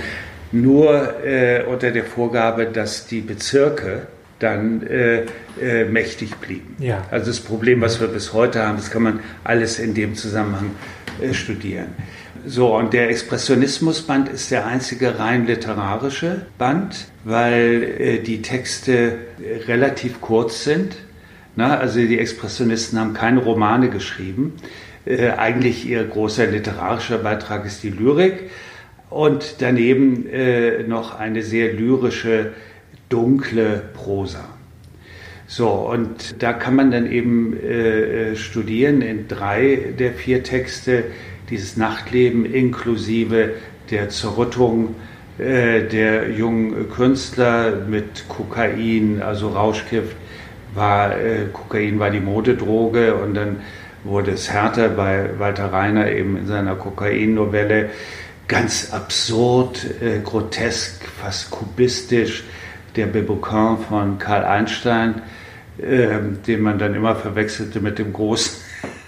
[0.52, 4.06] Nur äh, unter der Vorgabe, dass die Bezirke
[4.38, 5.24] dann äh,
[5.60, 6.76] äh, mächtig blieben.
[6.78, 7.06] Ja.
[7.10, 10.72] Also das Problem, was wir bis heute haben, das kann man alles in dem Zusammenhang
[11.22, 11.88] äh, studieren.
[12.44, 19.18] So, und der Expressionismusband ist der einzige rein literarische Band, weil äh, die Texte
[19.68, 20.96] relativ kurz sind.
[21.54, 24.54] Na, also die Expressionisten haben keine Romane geschrieben.
[25.04, 28.50] Äh, eigentlich ihr großer literarischer Beitrag ist die Lyrik
[29.08, 32.52] und daneben äh, noch eine sehr lyrische,
[33.08, 34.44] dunkle Prosa.
[35.46, 41.04] So, und da kann man dann eben äh, äh, studieren in drei der vier Texte
[41.52, 43.54] dieses Nachtleben inklusive
[43.90, 44.96] der Zerrüttung
[45.38, 50.16] äh, der jungen Künstler mit Kokain, also Rauschgift,
[50.74, 53.58] war, äh, Kokain war die Modedroge und dann
[54.02, 57.90] wurde es härter bei Walter Reiner eben in seiner Kokain-Novelle
[58.48, 62.42] ganz absurd, äh, grotesk, fast kubistisch,
[62.96, 65.22] der Bebouquin von Karl Einstein
[65.80, 68.62] ähm, den man dann immer verwechselte mit dem großen.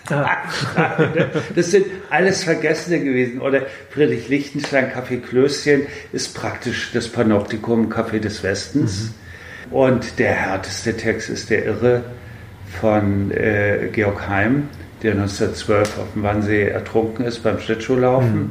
[0.08, 0.36] Ah.
[1.54, 3.40] das sind alles Vergessene gewesen.
[3.40, 9.12] Oder Friedrich Lichtenstein, Kaffee Klößchen ist praktisch das Panoptikum Kaffee des Westens.
[9.70, 9.74] Mhm.
[9.76, 12.04] Und der härteste Text ist der Irre
[12.80, 14.68] von äh, Georg Heim,
[15.02, 18.36] der 1912 auf dem Wannsee ertrunken ist beim Schlittschuhlaufen.
[18.36, 18.50] Mhm.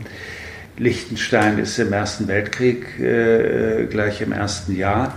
[0.78, 5.16] Lichtenstein ist im Ersten Weltkrieg äh, gleich im ersten Jahr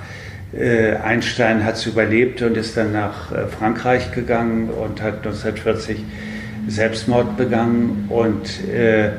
[0.52, 5.98] äh, Einstein hat es überlebt und ist dann nach äh, Frankreich gegangen und hat 1940
[6.68, 9.12] Selbstmord begangen und äh,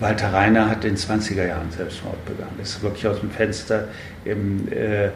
[0.00, 2.58] Walter Reiner hat in den 20er Jahren Selbstmord begangen.
[2.62, 3.88] Ist wirklich aus dem Fenster
[4.24, 5.08] im äh,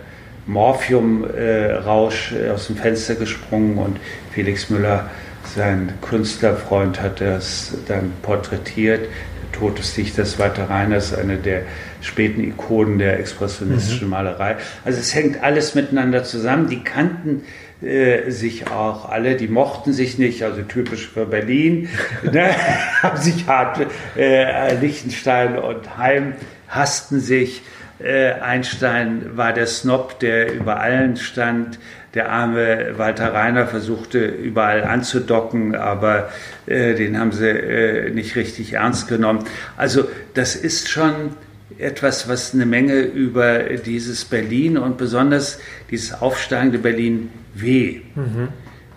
[0.46, 3.98] Morphium-Rausch äh, aus dem Fenster gesprungen und
[4.32, 5.10] Felix Müller,
[5.54, 9.08] sein Künstlerfreund, hat das dann porträtiert.
[9.42, 11.62] Der Tod des Dichters Walter Reiner ist eine der
[12.00, 14.12] späten Ikonen der expressionistischen mhm.
[14.12, 14.56] Malerei.
[14.84, 16.68] Also es hängt alles miteinander zusammen.
[16.68, 17.42] Die kannten
[17.82, 21.88] äh, sich auch alle, die mochten sich nicht, also typisch für Berlin,
[22.30, 22.50] ne?
[23.02, 26.34] haben sich hart, äh, Lichtenstein und Heim
[26.68, 27.62] hassten sich.
[28.02, 31.78] Äh, Einstein war der Snob, der über allen stand.
[32.14, 36.30] Der arme Walter Reiner versuchte überall anzudocken, aber
[36.66, 39.44] äh, den haben sie äh, nicht richtig ernst genommen.
[39.76, 41.36] Also das ist schon
[41.78, 48.48] etwas, was eine Menge über dieses Berlin und besonders dieses aufsteigende Berlin weh, mhm.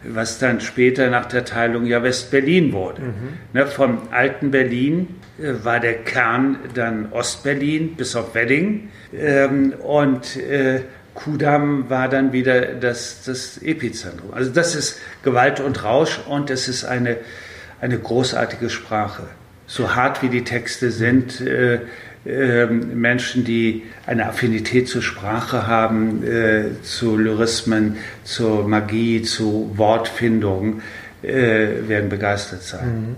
[0.03, 3.01] was dann später nach der Teilung ja West-Berlin wurde.
[3.01, 3.13] Mhm.
[3.53, 10.37] Ne, vom alten Berlin äh, war der Kern dann Ostberlin bis auf Wedding ähm, und
[10.37, 10.81] äh,
[11.13, 14.33] Kudam war dann wieder das, das Epizentrum.
[14.33, 17.17] Also das ist Gewalt und Rausch und es ist eine,
[17.81, 19.23] eine großartige Sprache.
[19.67, 21.81] So hart wie die Texte sind, äh,
[22.25, 30.81] Menschen, die eine Affinität zur Sprache haben, äh, zu Lyrismen, zur Magie, zu Wortfindung,
[31.21, 32.85] äh, werden begeistert sein.
[32.85, 33.15] Mhm.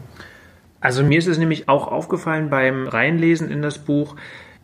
[0.80, 4.16] Also mir ist es nämlich auch aufgefallen beim Reinlesen in das Buch,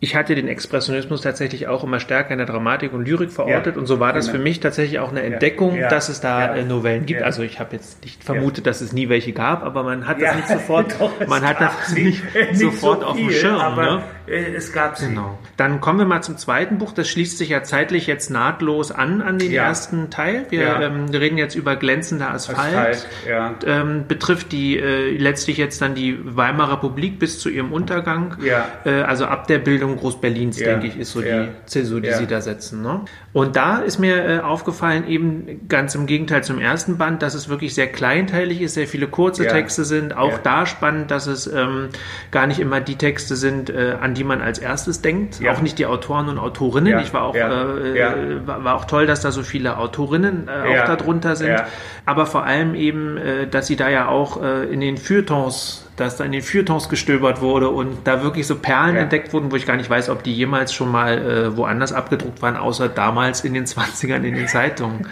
[0.04, 3.80] ich hatte den Expressionismus tatsächlich auch immer stärker in der Dramatik und Lyrik verortet ja,
[3.80, 4.38] und so war das genau.
[4.38, 7.22] für mich tatsächlich auch eine Entdeckung, ja, ja, dass es da äh, Novellen gibt.
[7.22, 10.36] Also ich habe jetzt nicht vermutet, dass es nie welche gab, aber man hat das
[10.36, 13.60] nicht sofort, doch, man hat das nicht, nicht sofort so auf dem Schirm.
[13.60, 14.04] Aber ne?
[14.32, 15.08] Äh, es gab sie.
[15.08, 15.38] Genau.
[15.58, 16.94] Dann kommen wir mal zum zweiten Buch.
[16.94, 20.46] Das schließt sich ja zeitlich jetzt nahtlos an an den ersten Teil.
[20.50, 22.76] Wir ähm, reden jetzt über glänzender Asphalt.
[22.76, 28.38] Asphalt ähm, betrifft die äh, letztlich jetzt dann die Weimarer Republik bis zu ihrem Untergang.
[28.86, 30.68] Äh, also ab der Bildung Großberlins, ja.
[30.68, 31.44] denke ich, ist so ja.
[31.44, 32.18] die Zäsur, die ja.
[32.18, 32.82] sie da setzen.
[32.82, 33.02] Ne?
[33.34, 37.48] Und da ist mir äh, aufgefallen, eben ganz im Gegenteil zum ersten Band, dass es
[37.48, 40.16] wirklich sehr kleinteilig ist, sehr viele kurze Texte sind.
[40.16, 41.90] Auch da spannend, dass es ähm,
[42.32, 45.40] gar nicht immer die Texte sind, äh, an die man als erstes denkt.
[45.48, 47.00] Auch nicht die Autoren und Autorinnen.
[47.00, 50.86] Ich war auch, äh, war, war, auch toll, dass da so viele Autorinnen äh, auch
[50.86, 51.56] darunter sind.
[52.06, 56.18] Aber vor allem eben, äh, dass sie da ja auch äh, in den Feuilletons dass
[56.18, 59.02] da in den Feuilletons gestöbert wurde und da wirklich so Perlen ja.
[59.02, 62.42] entdeckt wurden, wo ich gar nicht weiß, ob die jemals schon mal äh, woanders abgedruckt
[62.42, 65.08] waren, außer damals in den 20ern in den Zeitungen.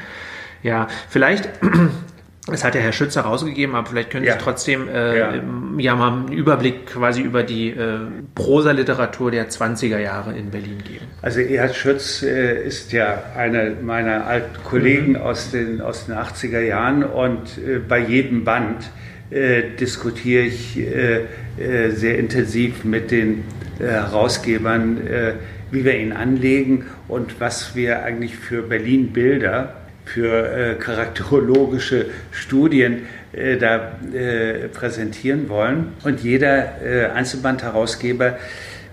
[0.63, 1.49] Ja, vielleicht
[2.52, 5.34] es hat ja Herr Schützer rausgegeben, aber vielleicht können Sie trotzdem äh, ja.
[5.78, 5.95] ja.
[5.95, 7.99] mal einen Überblick quasi über die äh,
[8.36, 11.06] Prosa-Literatur der 20er Jahre in Berlin geben.
[11.21, 15.17] Also Erhard Schütz äh, ist ja einer meiner alten Kollegen mhm.
[15.17, 18.89] aus, den, aus den 80er Jahren und äh, bei jedem Band
[19.32, 21.26] äh, diskutiere ich äh,
[21.60, 23.44] äh, sehr intensiv mit den
[23.80, 25.34] äh, Herausgebern, äh,
[25.72, 33.04] wie wir ihn anlegen und was wir eigentlich für Berlin Bilder, für charakterologische Studien
[33.60, 34.00] da
[34.74, 35.94] präsentieren wollen.
[36.04, 38.39] Und jeder Einzelbandherausgeber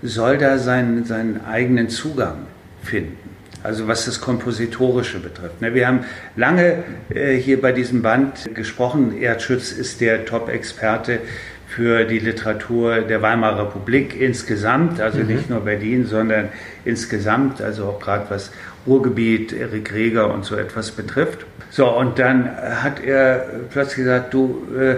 [0.03, 2.45] soll da seinen, seinen eigenen Zugang
[2.83, 3.26] finden.
[3.67, 5.61] Also was das Kompositorische betrifft.
[5.61, 6.05] Ne, wir haben
[6.37, 9.17] lange hier bei diesem Band gesprochen.
[9.17, 11.19] Erdschütz ist der Top-Experte
[11.67, 15.27] für die Literatur der Weimarer Republik insgesamt, also mhm.
[15.27, 16.47] nicht nur Berlin, sondern
[16.85, 18.51] insgesamt, also auch gerade was
[18.87, 21.45] Ruhrgebiet, Erik Reger und so etwas betrifft.
[21.69, 24.95] So, und dann hat er plötzlich gesagt, du, äh,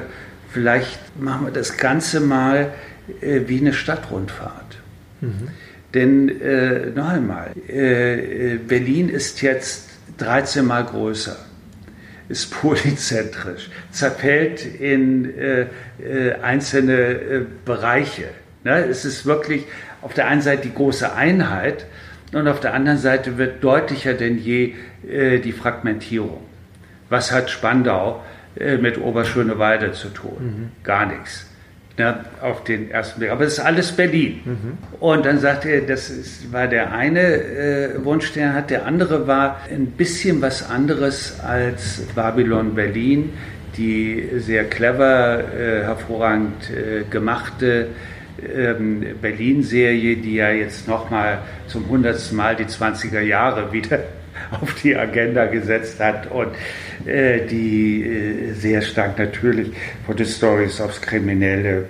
[0.51, 2.71] vielleicht machen wir das Ganze mal
[3.19, 4.77] äh, wie eine Stadtrundfahrt.
[5.21, 5.49] Mhm.
[5.93, 11.38] Denn äh, noch einmal, äh, äh Berlin ist jetzt 13 Mal größer
[12.30, 15.65] ist polyzentrisch, zerfällt in äh,
[15.99, 18.30] äh, einzelne äh, Bereiche.
[18.63, 18.86] Ne?
[18.86, 19.65] Es ist wirklich
[20.04, 21.88] auf der einen Seite die große Einheit
[22.32, 26.41] und auf der anderen Seite wird deutlicher denn je die Fragmentierung.
[27.10, 28.23] Was hat Spandau
[28.80, 30.38] mit Oberschöneweide zu tun?
[30.39, 30.84] Mhm.
[30.84, 31.49] Gar nichts
[31.99, 33.31] ne, auf den ersten Blick.
[33.31, 34.41] Aber es ist alles Berlin.
[34.45, 34.77] Mhm.
[34.99, 38.71] Und dann sagt er, das ist, war der eine äh, Wunsch, den er hat.
[38.71, 43.33] Der andere war ein bisschen was anderes als Babylon Berlin,
[43.77, 47.88] die sehr clever, äh, hervorragend äh, gemachte
[48.55, 53.99] ähm, Berlin-Serie, die ja jetzt nochmal zum hundertsten Mal die 20er Jahre wieder
[54.51, 56.49] auf die Agenda gesetzt hat und
[57.05, 59.71] äh, die äh, sehr stark natürlich
[60.05, 61.85] von den Stories aufs Kriminelle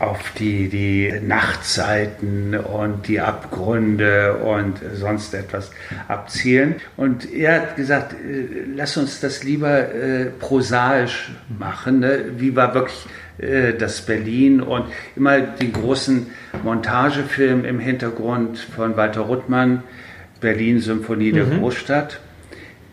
[0.00, 5.70] auf die, die Nachtseiten und die Abgründe und sonst etwas
[6.08, 6.76] abzielen.
[6.96, 12.00] Und er hat gesagt, äh, lass uns das lieber äh, prosaisch machen.
[12.00, 12.24] Ne?
[12.38, 13.06] Wie war wirklich
[13.38, 16.28] äh, das Berlin und immer den großen
[16.62, 19.82] Montagefilm im Hintergrund von Walter Ruttmann,
[20.40, 21.60] Berlin Symphonie der mhm.
[21.60, 22.20] Großstadt,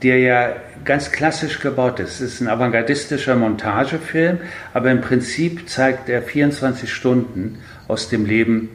[0.04, 0.56] der ja
[0.86, 2.22] ganz klassisch gebaut ist.
[2.22, 4.40] Es ist ein avantgardistischer Montagefilm,
[4.74, 8.70] aber im Prinzip zeigt er 24 Stunden aus dem Leben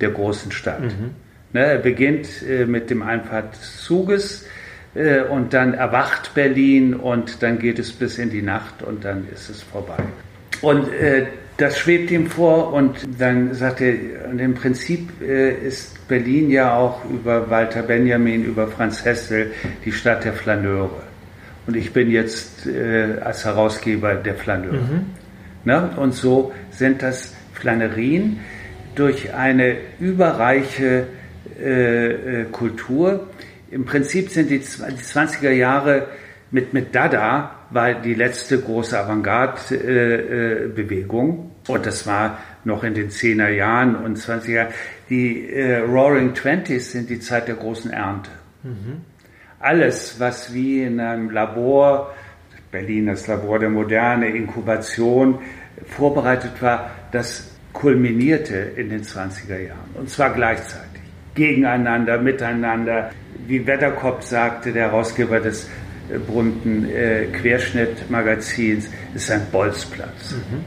[0.00, 0.82] der großen Stadt.
[0.82, 1.10] Mhm.
[1.52, 4.46] Ne, er beginnt äh, mit dem Einfahrt des Zuges
[4.94, 9.28] äh, und dann erwacht Berlin und dann geht es bis in die Nacht und dann
[9.32, 9.98] ist es vorbei.
[10.62, 11.26] Und äh,
[11.56, 13.94] das schwebt ihm vor und dann sagt er,
[14.30, 19.52] und im Prinzip äh, ist Berlin ja auch über Walter Benjamin, über Franz Hessel
[19.84, 21.02] die Stadt der Flaneure.
[21.66, 24.72] Und ich bin jetzt äh, als Herausgeber der Flaneure.
[24.72, 25.06] Mhm.
[25.64, 25.90] Ne?
[25.96, 28.40] Und so sind das Flanerien
[28.94, 31.06] durch eine überreiche
[31.60, 33.28] äh, äh Kultur.
[33.70, 36.08] Im Prinzip sind die, die 20er Jahre
[36.50, 41.52] mit, mit Dada war die letzte große Avantgarde-Bewegung.
[41.68, 44.72] Und das war noch in den 10er Jahren und 20er Jahren.
[45.08, 48.30] Die äh, Roaring Twenties sind die Zeit der großen Ernte.
[48.62, 49.00] Mhm.
[49.60, 52.14] Alles, was wie in einem Labor,
[52.70, 55.38] Berlin das Labor der Moderne, Inkubation,
[55.86, 59.90] vorbereitet war, das kulminierte in den 20er Jahren.
[59.94, 61.00] Und zwar gleichzeitig.
[61.34, 63.10] Gegeneinander, miteinander.
[63.46, 65.66] Wie Wetterkopf sagte, der Herausgeber des
[66.26, 70.32] bunten äh, Querschnittmagazins ist ein Bolzplatz.
[70.32, 70.64] Mhm.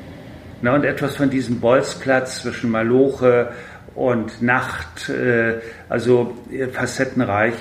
[0.62, 3.52] Na, und etwas von diesem Bolzplatz zwischen Maloche
[3.94, 7.56] und Nacht, äh, also äh, facettenreich,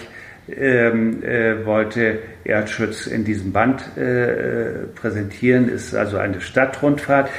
[0.49, 7.31] ähm, äh, wollte Erdschütz in diesem Band äh, präsentieren, ist also eine Stadtrundfahrt.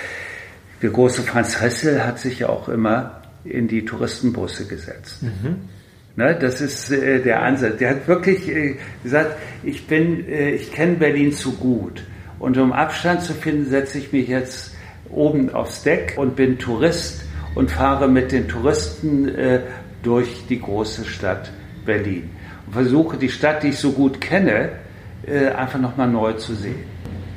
[0.81, 5.23] Der große Franz Hessel hat sich ja auch immer in die Touristenbusse gesetzt.
[5.23, 5.69] Mhm.
[6.17, 7.77] Ne, das ist äh, der Ansatz.
[7.77, 12.03] Der hat wirklich äh, gesagt, ich bin, äh, ich kenne Berlin zu gut.
[12.39, 14.75] Und um Abstand zu finden, setze ich mich jetzt
[15.09, 19.61] oben aufs Deck und bin Tourist und fahre mit den Touristen äh,
[20.03, 21.51] durch die große Stadt
[21.85, 22.29] Berlin.
[22.67, 24.69] Und versuche die Stadt, die ich so gut kenne,
[25.27, 26.83] äh, einfach nochmal neu zu sehen.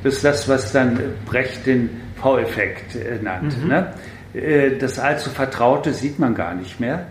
[0.04, 3.58] Das ist das, was dann Brecht den V-Effekt äh, nannte.
[3.58, 3.68] Mhm.
[3.68, 3.94] Ne?
[4.78, 7.06] das allzu Vertraute sieht man gar nicht mehr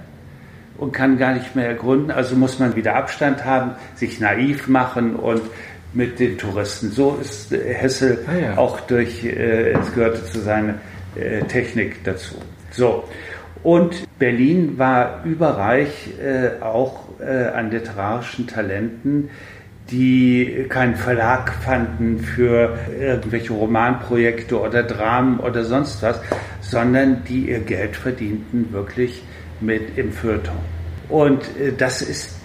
[0.77, 2.11] und kann gar nicht mehr ergründen.
[2.11, 5.41] Also muss man wieder Abstand haben, sich naiv machen und
[5.93, 6.91] mit den Touristen.
[6.91, 8.57] So ist äh, Hessel ah, ja.
[8.57, 10.75] auch durch, äh, es gehörte zu seiner
[11.15, 12.35] äh, Technik dazu.
[12.71, 13.03] So.
[13.63, 19.29] Und Berlin war überreich äh, auch äh, an literarischen Talenten,
[19.89, 26.19] die keinen Verlag fanden für irgendwelche Romanprojekte oder Dramen oder sonst was,
[26.61, 29.23] sondern die ihr Geld verdienten wirklich
[29.61, 30.57] mit im Feuilleton.
[31.09, 32.35] Und äh, das ist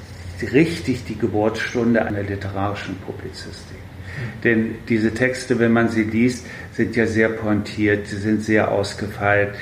[0.52, 3.78] richtig die Geburtsstunde einer literarischen Publizistik.
[4.44, 9.54] Denn diese Texte, wenn man sie liest, sind ja sehr pointiert, sie sind sehr ausgefeilt.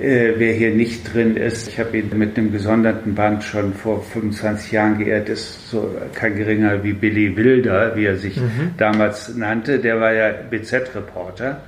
[0.00, 4.02] äh, wer hier nicht drin ist, ich habe ihn mit einem gesonderten Band schon vor
[4.02, 8.74] 25 Jahren geehrt, ist so kein geringer wie Billy Wilder, wie er sich mhm.
[8.76, 9.78] damals nannte.
[9.78, 11.62] Der war ja BZ-Reporter.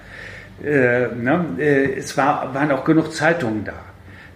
[0.65, 1.45] Äh, ne?
[1.59, 3.75] äh, es war, waren auch genug Zeitungen da.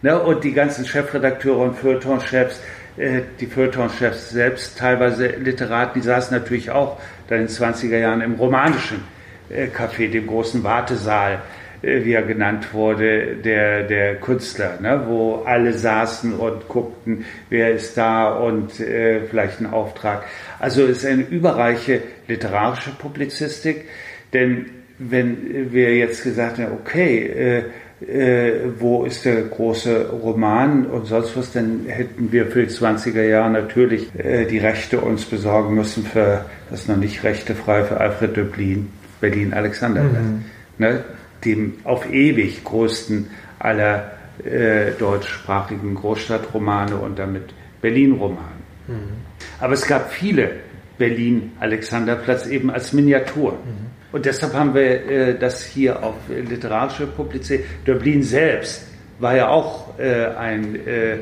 [0.03, 0.19] Ne?
[0.19, 2.61] Und die ganzen Chefredakteure und Feuilleton-Chefs,
[2.97, 8.21] äh, die Feuilleton-Chefs selbst, teilweise Literaten, die saßen natürlich auch dann in den 20er Jahren
[8.21, 9.05] im romanischen
[9.51, 11.43] äh, Café, dem großen Wartesaal
[11.83, 17.73] äh, wie er genannt wurde, der, der Künstler, ne, wo alle saßen und guckten, wer
[17.73, 20.25] ist da und vielleicht ein Auftrag.
[20.59, 23.87] Also es ist eine überreiche literarische Publizistik,
[24.35, 24.67] denn
[24.99, 27.65] wenn wir jetzt gesagt haben, okay,
[28.07, 33.23] äh, wo ist der große Roman und sonst was, dann hätten wir für die 20er
[33.23, 38.37] Jahre natürlich äh, die Rechte uns besorgen müssen für das noch nicht rechtefrei für Alfred
[38.37, 40.23] Döblin, Berlin Alexanderplatz.
[40.23, 40.45] Mhm.
[40.79, 41.05] Ne?
[41.45, 44.13] dem auf ewig größten aller
[44.45, 48.41] äh, deutschsprachigen Großstadtromane und damit Berlin-Romane.
[48.89, 48.95] Mhm.
[49.59, 50.51] Aber es gab viele
[50.99, 53.53] Berlin-Alexanderplatz eben als Miniatur.
[53.53, 54.00] Mhm.
[54.13, 57.65] Und deshalb haben wir äh, das hier auf literarische publiziert.
[57.87, 58.87] Döblin selbst
[59.19, 61.19] war ja auch äh, ein äh,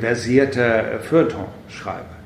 [0.00, 2.20] versierter Feuilleton-Schreiber.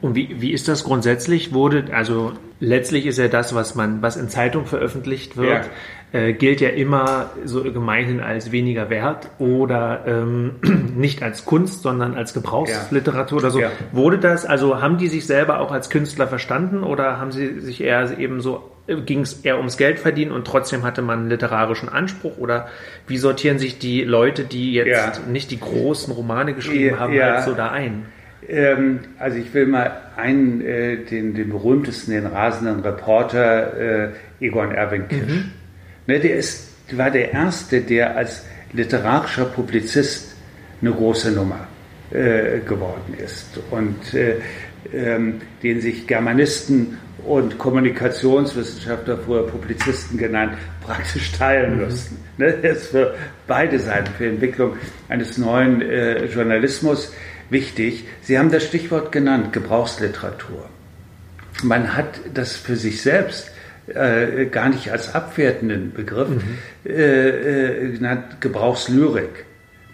[0.00, 1.54] Und wie, wie ist das grundsätzlich?
[1.54, 5.70] Wurde, also letztlich ist ja das, was man, was in Zeitung veröffentlicht wird,
[6.12, 6.20] ja.
[6.20, 10.56] äh, gilt ja immer so gemeinhin als weniger wert oder ähm,
[10.94, 13.42] nicht als Kunst, sondern als Gebrauchsliteratur ja.
[13.44, 13.60] oder so.
[13.60, 13.70] Ja.
[13.92, 17.80] Wurde das, also haben die sich selber auch als Künstler verstanden oder haben sie sich
[17.82, 21.88] eher eben so, ging es eher ums Geld verdienen und trotzdem hatte man einen literarischen
[21.88, 22.68] Anspruch oder
[23.06, 27.54] wie sortieren sich die Leute, die jetzt nicht die großen Romane geschrieben haben, halt so
[27.54, 28.06] da ein?
[28.46, 34.08] Ähm, also ich will mal einen, äh, den, den berühmtesten, den rasenden Reporter, äh,
[34.40, 35.20] Egon Erwin Kisch.
[35.20, 35.50] Mhm.
[36.06, 38.44] Ne, der ist, war der Erste, der als
[38.74, 40.36] literarischer Publizist
[40.82, 41.66] eine große Nummer
[42.10, 44.36] äh, geworden ist und äh,
[44.92, 51.84] ähm, den sich Germanisten und Kommunikationswissenschaftler, früher Publizisten genannt, praktisch teilen mhm.
[51.84, 52.24] müssen.
[52.36, 53.14] Ne, das ist für
[53.46, 54.76] beide Seiten, für die Entwicklung
[55.08, 57.12] eines neuen äh, Journalismus
[57.50, 58.04] wichtig.
[58.22, 60.68] Sie haben das Stichwort genannt, Gebrauchsliteratur.
[61.62, 63.50] Man hat das für sich selbst
[63.86, 66.42] äh, gar nicht als abwertenden Begriff mhm.
[66.86, 69.44] äh, äh, genannt, Gebrauchslyrik.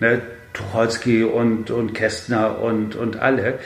[0.00, 0.22] Ne?
[0.52, 3.58] Tucholsky und, und Kästner und, und alle.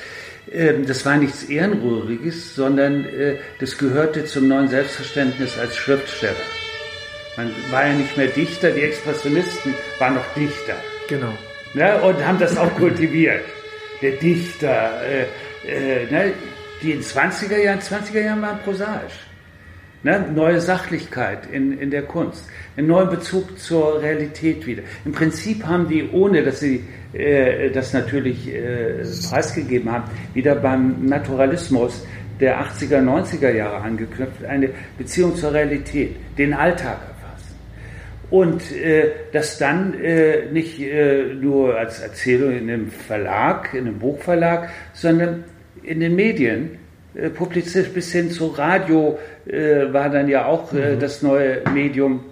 [0.54, 6.34] Ähm, das war nichts Ehrenrühriges, sondern äh, das gehörte zum neuen Selbstverständnis als Schriftsteller.
[7.36, 10.76] Man war ja nicht mehr Dichter, die Expressionisten waren noch Dichter.
[11.08, 11.36] Genau.
[11.74, 12.00] Ne?
[12.00, 13.44] Und haben das auch kultiviert
[14.04, 15.26] der Dichter, äh,
[15.66, 16.34] äh, ne,
[16.82, 19.23] die in 20er Jahren, 20er Jahren waren prosaisch.
[20.04, 20.24] Ne?
[20.34, 24.82] Neue Sachlichkeit in, in der Kunst, einen neuen Bezug zur Realität wieder.
[25.04, 31.04] Im Prinzip haben die, ohne dass sie äh, das natürlich äh, preisgegeben haben, wieder beim
[31.06, 32.06] Naturalismus
[32.38, 36.98] der 80er, 90er Jahre angeknüpft, eine Beziehung zur Realität, den Alltag
[38.30, 43.98] und äh, das dann äh, nicht äh, nur als Erzählung in einem Verlag, in einem
[43.98, 45.44] Buchverlag, sondern
[45.82, 46.78] in den Medien
[47.14, 51.00] äh, publiziert bis hin zu Radio äh, war dann ja auch äh, mhm.
[51.00, 52.24] das neue Medium.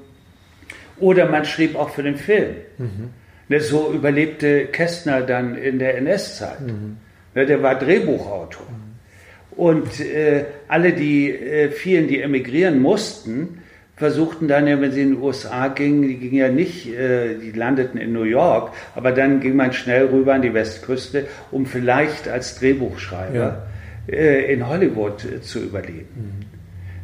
[0.98, 2.54] Oder man schrieb auch für den Film.
[2.78, 3.10] Mhm.
[3.48, 6.60] Ne, so überlebte Kästner dann in der NS-Zeit.
[6.60, 6.96] Mhm.
[7.34, 8.66] Ne, der war Drehbuchautor.
[8.68, 9.58] Mhm.
[9.58, 13.58] Und äh, alle die äh, vielen, die emigrieren mussten,
[13.96, 17.52] versuchten dann ja, wenn sie in den USA gingen, die gingen ja nicht, äh, die
[17.52, 22.26] landeten in New York, aber dann ging man schnell rüber an die Westküste, um vielleicht
[22.26, 23.62] als Drehbuchschreiber ja.
[24.08, 26.08] Äh, in Hollywood äh, zu überleben.
[26.14, 26.46] Mhm.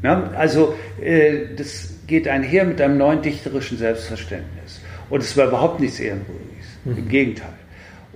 [0.02, 4.80] Na, also äh, das geht einher mit einem neuen dichterischen Selbstverständnis.
[5.11, 6.98] Und es war überhaupt nichts Ehrenrühriges, mhm.
[6.98, 7.54] im Gegenteil.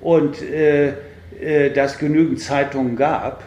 [0.01, 0.93] Und äh,
[1.75, 3.43] da es genügend Zeitungen gab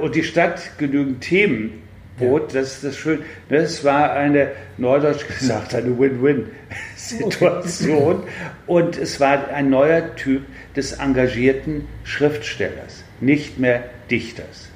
[0.00, 1.82] und die Stadt genügend Themen
[2.20, 3.24] Boot, das ist das schön.
[3.48, 8.22] Das war eine, neudeutsch gesagt, eine Win-Win-Situation.
[8.66, 10.42] Und es war ein neuer Typ
[10.76, 14.68] des engagierten Schriftstellers, nicht mehr Dichters.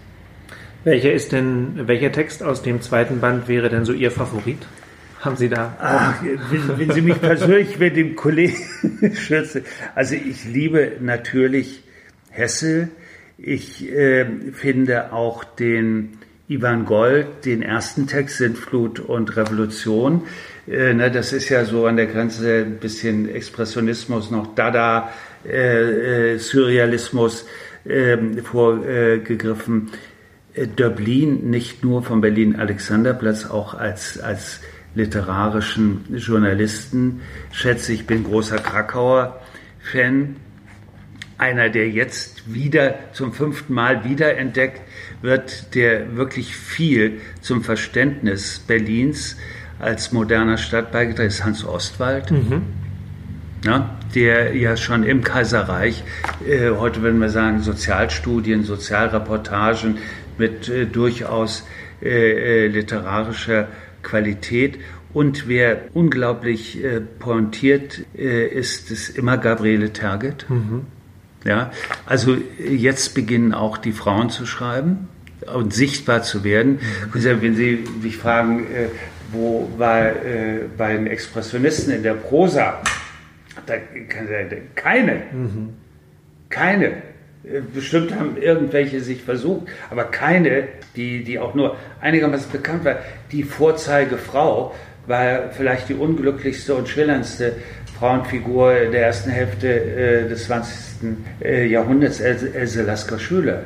[0.85, 4.59] Welcher ist denn, welcher Text aus dem zweiten Band wäre denn so Ihr Favorit?
[5.21, 5.75] Haben Sie da?
[5.81, 8.57] Ach, wenn, wenn, Sie mich persönlich mit dem Kollegen
[9.15, 9.65] schützen.
[9.95, 11.83] Also ich liebe natürlich
[12.29, 12.91] Hessel.
[13.39, 20.25] Ich äh, finde auch den Ivan Gold den ersten Text Sintflut und Revolution.
[20.67, 25.11] Äh, ne, das ist ja so an der Grenze ein bisschen Expressionismus, noch Dada,
[25.47, 27.47] äh, äh, Surrealismus
[27.87, 29.91] ähm, vorgegriffen.
[30.55, 34.61] Äh, Döblin nicht nur vom Berlin Alexanderplatz, auch als, als
[34.95, 37.21] literarischen Journalisten
[37.53, 37.93] schätze.
[37.93, 39.41] Ich bin großer Krakauer
[39.81, 40.37] Fan.
[41.37, 44.81] Einer, der jetzt wieder zum fünften Mal wiederentdeckt
[45.21, 49.37] wird, der wirklich viel zum Verständnis Berlins
[49.85, 52.31] als moderner Stadt beigetragen ist, Hans Ostwald.
[52.31, 52.63] Mhm.
[53.65, 56.05] Ja, der ja schon im Kaiserreich,
[56.47, 59.99] äh, heute würden wir sagen, Sozialstudien, Sozialreportagen
[60.37, 61.67] mit äh, durchaus
[62.03, 63.69] äh, äh literarischer
[64.03, 64.79] Qualität.
[65.13, 70.47] Und wer unglaublich äh, pointiert äh, ist, ist immer Gabriele Terget.
[70.49, 70.83] Mhm.
[71.45, 71.71] Ja,
[72.07, 75.09] also jetzt beginnen auch die Frauen zu schreiben
[75.55, 76.81] und sichtbar zu werden.
[77.13, 77.43] Mhm.
[77.43, 78.67] Wenn Sie mich fragen,
[79.35, 82.81] wo war äh, bei den Expressionisten in der Prosa,
[83.67, 83.75] da
[84.75, 85.75] keine, mhm.
[86.49, 86.87] keine.
[87.45, 92.99] Äh, bestimmt haben irgendwelche sich versucht, aber keine, die, die auch nur einigermaßen bekannt war.
[93.33, 94.75] Die Vorzeigefrau
[95.07, 97.57] war vielleicht die unglücklichste und schillerndste
[97.99, 100.77] Frauenfigur der ersten Hälfte äh, des 20.
[101.43, 103.63] Äh, Jahrhunderts, Else Lasker Schüler,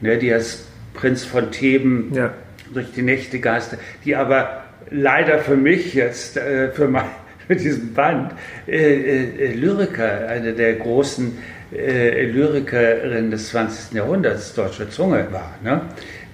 [0.00, 2.32] ne, die als Prinz von Theben ja.
[2.72, 7.04] durch die Nächte geistert, die aber leider für mich jetzt, äh, für, mein,
[7.46, 8.32] für diesen Band,
[8.66, 11.36] äh, äh, Lyriker, eine der großen
[11.72, 13.94] äh, Lyrikerinnen des 20.
[13.94, 15.54] Jahrhunderts, deutscher Zunge war.
[15.62, 15.82] Ne?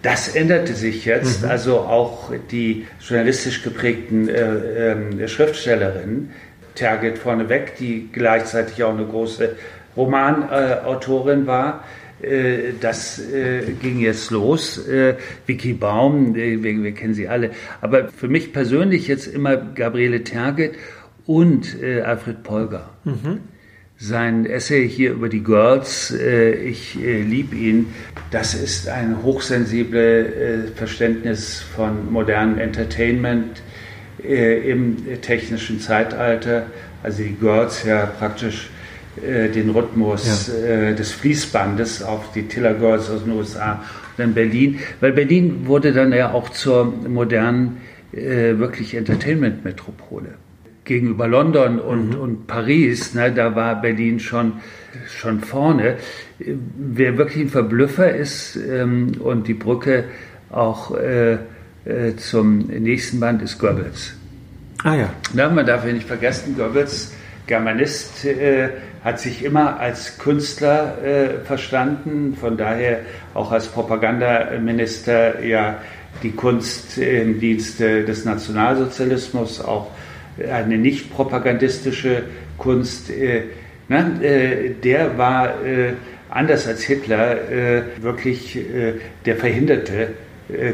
[0.02, 1.50] Das änderte sich jetzt, mhm.
[1.50, 6.32] also auch die journalistisch geprägten äh, äh, Schriftstellerinnen,
[6.74, 9.56] Terget vorneweg, die gleichzeitig auch eine große
[9.96, 12.09] Romanautorin war, äh,
[12.80, 14.86] das äh, ging jetzt los.
[14.86, 15.16] Äh,
[15.46, 17.50] Vicky Baum, wir, wir, kennen sie alle.
[17.80, 20.74] Aber für mich persönlich jetzt immer Gabriele Terget
[21.26, 22.90] und Alfred Polger.
[23.04, 23.40] Mhm.
[23.96, 27.92] Sein Essay hier über die Girls, ich liebe ihn,
[28.32, 33.62] das ist ein hochsensibles Verständnis von modernem Entertainment
[34.24, 36.66] im technischen Zeitalter.
[37.02, 38.79] Also die Girls ja praktisch äh,
[39.16, 40.90] den Rhythmus ja.
[40.90, 45.66] äh, des Fließbandes auf die Tiller Girls aus den USA und dann Berlin, weil Berlin
[45.66, 47.78] wurde dann ja auch zur modernen,
[48.12, 50.34] äh, wirklich Entertainment-Metropole.
[50.84, 52.20] Gegenüber London und, mhm.
[52.20, 54.54] und Paris, ne, da war Berlin schon,
[55.06, 55.96] schon vorne.
[56.38, 60.04] Wer wirklich ein Verblüffer ist ähm, und die Brücke
[60.50, 61.34] auch äh,
[61.84, 64.14] äh, zum nächsten Band ist Goebbels.
[64.82, 65.10] Ah ja.
[65.34, 67.12] Na, man darf ja nicht vergessen, Goebbels,
[67.46, 68.70] Germanist, äh,
[69.04, 73.00] hat sich immer als Künstler äh, verstanden, von daher
[73.34, 75.78] auch als Propagandaminister ja
[76.22, 79.90] die Kunst im Dienste des Nationalsozialismus, auch
[80.50, 82.24] eine nicht propagandistische
[82.58, 83.10] Kunst.
[83.10, 83.44] Äh,
[83.88, 85.94] ne, äh, der war äh,
[86.28, 88.94] anders als Hitler äh, wirklich äh,
[89.26, 90.08] der verhinderte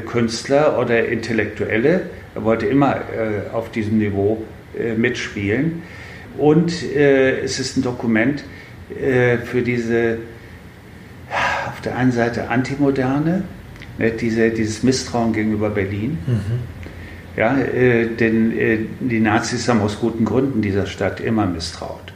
[0.07, 2.01] Künstler oder Intellektuelle.
[2.35, 2.99] Er wollte immer
[3.53, 4.43] auf diesem Niveau
[4.97, 5.83] mitspielen.
[6.39, 8.45] Und äh, es ist ein Dokument
[9.01, 10.19] äh, für diese
[11.69, 13.43] auf der einen Seite Antimoderne,
[13.99, 16.19] ne, diese, dieses Misstrauen gegenüber Berlin.
[16.27, 16.77] Mhm.
[17.37, 22.15] Ja, äh, denn äh, die Nazis haben aus guten Gründen dieser Stadt immer misstraut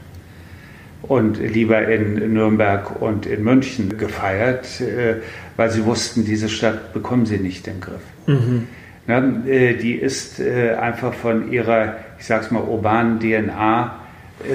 [1.03, 5.17] und lieber in Nürnberg und in München gefeiert, äh,
[5.57, 8.03] weil sie wussten, diese Stadt bekommen sie nicht in den Griff.
[8.27, 8.67] Mhm.
[9.07, 14.00] Na, äh, die ist einfach von ihrer, ich sag's mal, urbanen DNA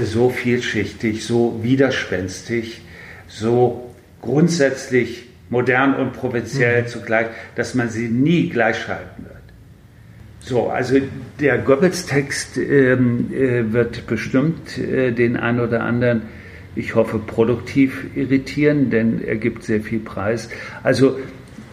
[0.03, 2.81] so vielschichtig, so widerspenstig,
[3.27, 6.87] so grundsätzlich modern und provinziell mhm.
[6.87, 9.35] zugleich, dass man sie nie gleichschalten wird.
[10.39, 10.99] So, also
[11.39, 16.23] der Goebbels-Text ähm, äh, wird bestimmt äh, den einen oder anderen,
[16.75, 20.49] ich hoffe, produktiv irritieren, denn er gibt sehr viel Preis.
[20.83, 21.17] Also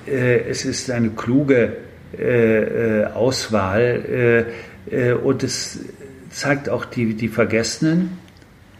[0.06, 1.76] äh, es ist eine kluge
[2.18, 4.46] äh, äh, Auswahl
[4.90, 5.80] äh, und es
[6.32, 8.18] zeigt auch die, die Vergessenen.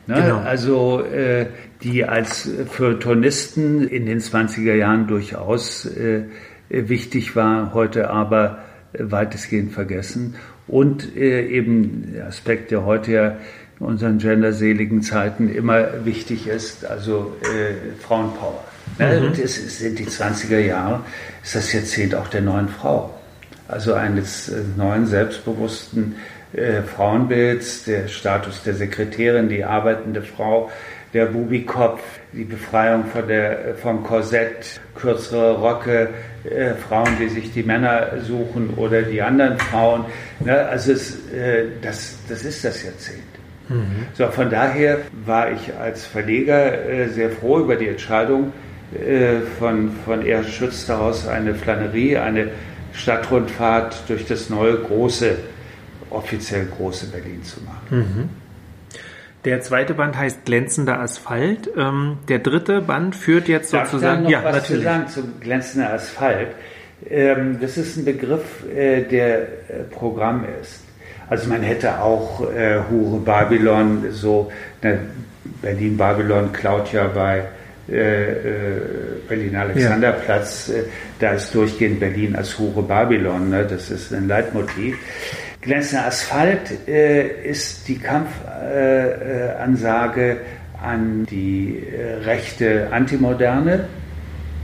[0.06, 0.16] Ne?
[0.16, 0.38] Genau.
[0.38, 1.46] Also äh,
[1.82, 6.24] die als Feuilletonisten in den 20er Jahren durchaus äh,
[6.68, 8.58] wichtig war, heute aber
[8.98, 10.34] weitestgehend vergessen.
[10.66, 13.36] Und äh, eben der Aspekt, der heute ja
[13.78, 18.64] in unseren genderseligen Zeiten immer wichtig ist, also äh, Frauenpower.
[18.98, 19.20] Ne?
[19.20, 19.26] Mhm.
[19.26, 21.00] Und es sind die 20er Jahre,
[21.42, 23.12] ist das Jahrzehnt auch der neuen Frau.
[23.68, 26.16] Also eines äh, neuen, selbstbewussten
[26.54, 30.70] äh, Frauenbilds, der Status der Sekretärin, die arbeitende Frau,
[31.14, 36.08] der Bubikopf, die Befreiung von der, vom Korsett, kürzere Rocke,
[36.44, 40.06] äh, Frauen, die sich die Männer suchen oder die anderen Frauen.
[40.40, 40.56] Ne?
[40.58, 43.22] Also es, äh, das, das ist das Jahrzehnt.
[43.68, 44.06] Mhm.
[44.14, 48.52] So, von daher war ich als Verleger äh, sehr froh über die Entscheidung
[48.94, 52.48] äh, von, von Erhard Schütz daraus eine Flanerie, eine
[52.94, 55.36] Stadtrundfahrt durch das neue große
[56.14, 57.86] offiziell große Berlin zu machen.
[57.90, 58.28] Mhm.
[59.44, 61.68] Der zweite Band heißt Glänzender Asphalt.
[61.76, 64.28] Ähm, der dritte Band führt jetzt Darf sozusagen.
[64.28, 64.82] Ja, was natürlich.
[64.82, 66.48] zu sagen zum glänzender Asphalt.
[67.10, 69.46] Ähm, das ist ein Begriff, äh, der äh,
[69.90, 70.82] Programm ist.
[71.28, 74.52] Also man hätte auch äh, Hure Babylon, so
[74.82, 75.00] ne,
[75.60, 77.44] Berlin Babylon klaut ja bei
[77.88, 78.34] äh,
[79.28, 80.82] Berlin Alexanderplatz, ja.
[81.18, 83.66] Da ist durchgehend Berlin als Hure Babylon, ne?
[83.68, 84.96] das ist ein Leitmotiv.
[85.62, 90.36] Glänzender Asphalt äh, ist die Kampfansage äh,
[90.82, 93.86] an die äh, rechte Antimoderne,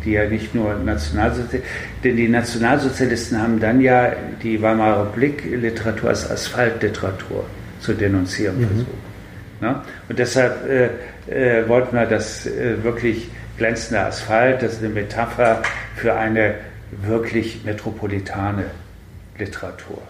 [0.05, 1.63] die ja nicht nur Nationalsozialisten,
[2.03, 7.45] denn die Nationalsozialisten haben dann ja die Weimarer Republik-Literatur als Asphaltliteratur
[7.81, 8.67] zu denunzieren mhm.
[8.67, 8.89] versucht.
[9.61, 9.81] Ne?
[10.09, 10.89] Und deshalb äh,
[11.31, 15.63] äh, wollten wir das äh, wirklich glänzende Asphalt, das ist eine Metapher
[15.95, 16.55] für eine
[16.91, 18.65] wirklich metropolitane
[19.39, 20.03] Literatur.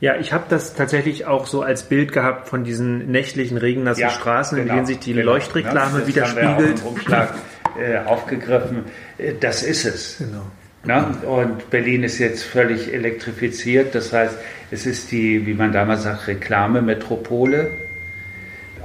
[0.00, 4.10] Ja, ich habe das tatsächlich auch so als Bild gehabt von diesen nächtlichen regennassen ja,
[4.10, 6.06] Straßen, genau, in denen sich die genau, Leuchtreklame ne?
[6.06, 6.82] widerspiegelt.
[6.84, 7.34] Umschlag
[7.78, 8.84] äh, aufgegriffen.
[9.18, 10.16] Äh, das ist es.
[10.18, 10.46] Genau.
[10.84, 11.14] Na?
[11.26, 13.94] Und Berlin ist jetzt völlig elektrifiziert.
[13.94, 14.38] Das heißt,
[14.70, 17.70] es ist die, wie man damals sagt, Reklamemetropole.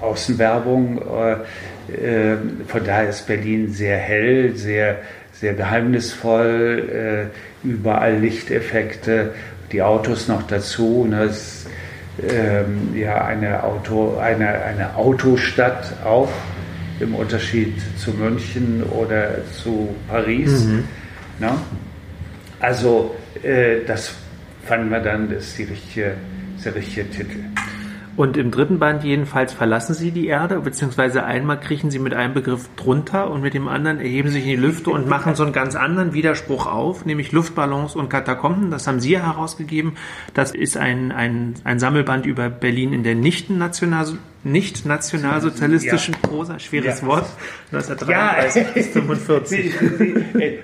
[0.01, 1.01] Außenwerbung.
[1.01, 2.38] Äh, äh,
[2.68, 4.99] von daher ist Berlin sehr hell, sehr,
[5.32, 7.30] sehr geheimnisvoll.
[7.32, 9.34] Äh, überall Lichteffekte
[9.72, 11.05] die Autos noch dazu.
[11.09, 11.66] Ne, es,
[12.30, 16.32] ähm, ja, eine, Auto, eine, eine Autostadt auch
[16.99, 20.63] im Unterschied zu München oder zu Paris.
[20.63, 20.84] Mhm.
[21.39, 21.51] Ne?
[22.59, 24.13] Also äh, das
[24.66, 26.16] fanden wir dann, das ist, die richtige,
[26.55, 27.39] ist der richtige Titel.
[28.18, 32.34] Und im dritten Band jedenfalls verlassen sie die Erde, beziehungsweise einmal kriechen sie mit einem
[32.34, 35.51] Begriff drunter und mit dem anderen erheben sich in die Lüfte und machen so einen
[35.51, 38.72] ganz anderen Widerspruch auf, nämlich Luftballons und Katakomben.
[38.72, 39.97] Das haben Sie herausgegeben.
[40.34, 44.07] Das ist ein, ein, ein Sammelband über Berlin in der nicht, national,
[44.45, 46.30] nicht nationalsozialistischen ja.
[46.30, 46.59] Prosa.
[46.59, 47.07] Schweres ja.
[47.07, 47.26] Wort.
[47.74, 48.72] 1933 ja.
[48.74, 49.74] bis 45.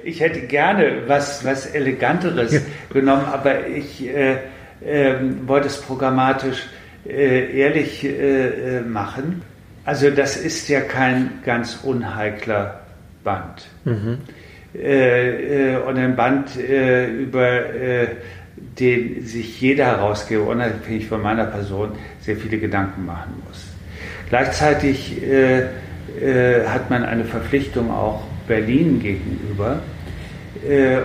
[0.06, 2.62] Ich hätte gerne was, was Eleganteres
[2.94, 4.38] genommen, aber ich äh,
[4.80, 6.70] äh, wollte es programmatisch
[7.06, 9.42] ehrlich äh, äh, machen.
[9.86, 12.82] Also das ist ja kein ganz unheikler
[13.24, 13.68] Band.
[13.86, 14.20] Mhm.
[14.74, 17.62] Äh, äh, und ein Band äh, über
[18.80, 21.92] den sich jeder Herausgeber, unabhängig von meiner Person,
[22.22, 23.66] sehr viele Gedanken machen muss.
[24.30, 25.22] Gleichzeitig
[26.68, 29.80] hat man eine Verpflichtung auch Berlin gegenüber,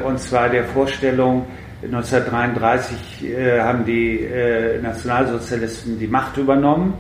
[0.05, 1.47] und zwar der Vorstellung,
[1.87, 6.95] 1933 äh, haben die äh, Nationalsozialisten die Macht übernommen.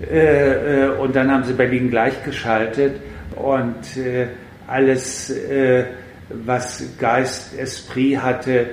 [0.00, 3.00] Äh, äh und dann haben sie Berlin gleichgeschaltet.
[3.36, 4.28] Und äh,
[4.66, 5.84] alles, äh,
[6.28, 8.66] was Geist, Esprit hatte,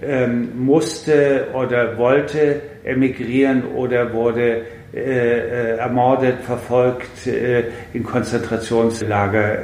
[0.00, 9.58] ähm, musste oder wollte emigrieren oder wurde ermordet, verfolgt, in Konzentrationslager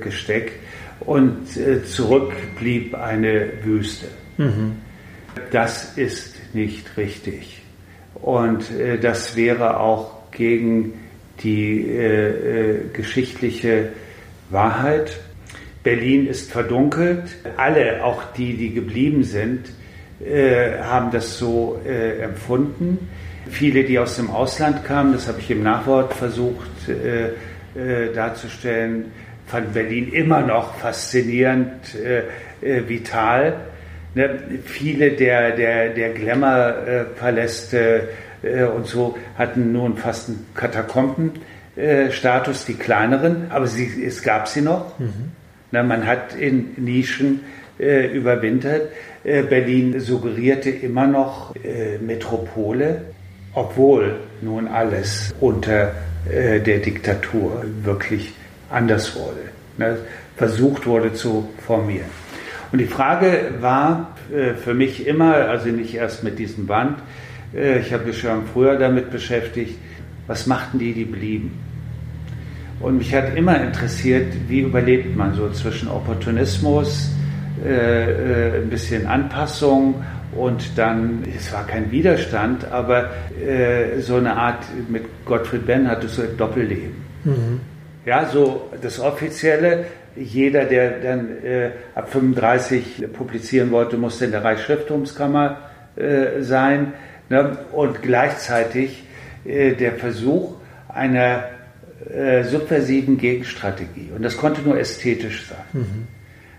[0.00, 0.52] gesteckt.
[1.00, 1.48] Und
[1.88, 4.06] zurück blieb eine Wüste.
[4.38, 4.76] Mhm.
[5.50, 7.62] Das ist nicht richtig.
[8.14, 10.94] Und äh, das wäre auch gegen
[11.42, 13.90] die äh, äh, geschichtliche
[14.50, 15.18] Wahrheit.
[15.82, 17.36] Berlin ist verdunkelt.
[17.56, 19.70] Alle, auch die, die geblieben sind,
[20.24, 23.08] äh, haben das so äh, empfunden.
[23.50, 29.06] Viele, die aus dem Ausland kamen, das habe ich im Nachwort versucht äh, darzustellen,
[29.46, 31.96] fanden Berlin immer noch faszinierend
[32.60, 33.67] vital
[34.64, 38.08] viele der, der, der Glamour-Paläste
[38.42, 44.62] äh, und so hatten nun fast einen Katakomben-Status, die kleineren, aber sie, es gab sie
[44.62, 44.98] noch.
[44.98, 45.32] Mhm.
[45.70, 47.40] Na, man hat in Nischen
[47.78, 48.90] äh, überwintert.
[49.24, 53.02] Äh, Berlin suggerierte immer noch äh, Metropole,
[53.54, 55.92] obwohl nun alles unter
[56.30, 58.32] äh, der Diktatur wirklich
[58.70, 59.98] anders wurde, ne,
[60.36, 62.27] versucht wurde zu formieren.
[62.70, 66.98] Und die Frage war äh, für mich immer, also nicht erst mit diesem Band,
[67.54, 69.78] äh, ich habe mich schon früher damit beschäftigt,
[70.26, 71.58] was machten die, die blieben?
[72.80, 77.10] Und mich hat immer interessiert, wie überlebt man so zwischen Opportunismus,
[77.64, 80.04] äh, ein bisschen Anpassung
[80.36, 83.10] und dann, es war kein Widerstand, aber
[84.00, 86.94] so eine Art, mit Gottfried Benn hatte so ein Doppelleben.
[87.24, 87.60] Mhm.
[88.04, 89.86] Ja, so das Offizielle,
[90.18, 95.58] jeder, der dann äh, ab 35 publizieren wollte, musste in der Reichsschrifttumskammer
[95.96, 96.92] äh, sein.
[97.28, 97.58] Ne?
[97.72, 99.04] Und gleichzeitig
[99.44, 100.56] äh, der Versuch
[100.88, 101.44] einer
[102.12, 104.10] äh, subversiven Gegenstrategie.
[104.14, 105.64] Und das konnte nur ästhetisch sein.
[105.72, 106.06] Mhm.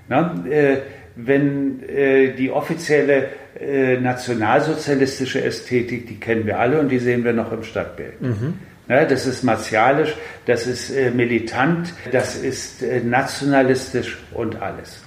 [0.07, 0.82] Ne?
[1.26, 3.30] wenn äh, die offizielle
[3.60, 8.22] äh, nationalsozialistische Ästhetik, die kennen wir alle und die sehen wir noch im Stadtbild.
[8.22, 8.53] Mhm.
[8.90, 10.16] Ja, das ist martialisch,
[10.48, 15.04] das ist äh, militant, das ist äh, nationalistisch und alles.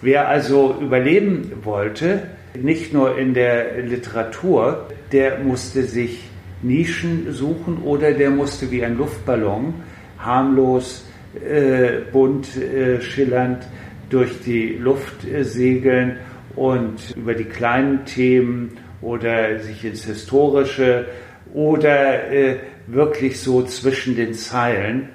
[0.00, 2.22] Wer also überleben wollte,
[2.54, 6.30] nicht nur in der Literatur, der musste sich
[6.62, 9.74] Nischen suchen oder der musste wie ein Luftballon
[10.18, 13.66] harmlos, äh, bunt, äh, schillernd
[14.08, 16.20] durch die Luft äh, segeln
[16.56, 21.06] und über die kleinen Themen oder sich ins Historische
[21.52, 25.08] oder äh, wirklich so zwischen den Zeilen.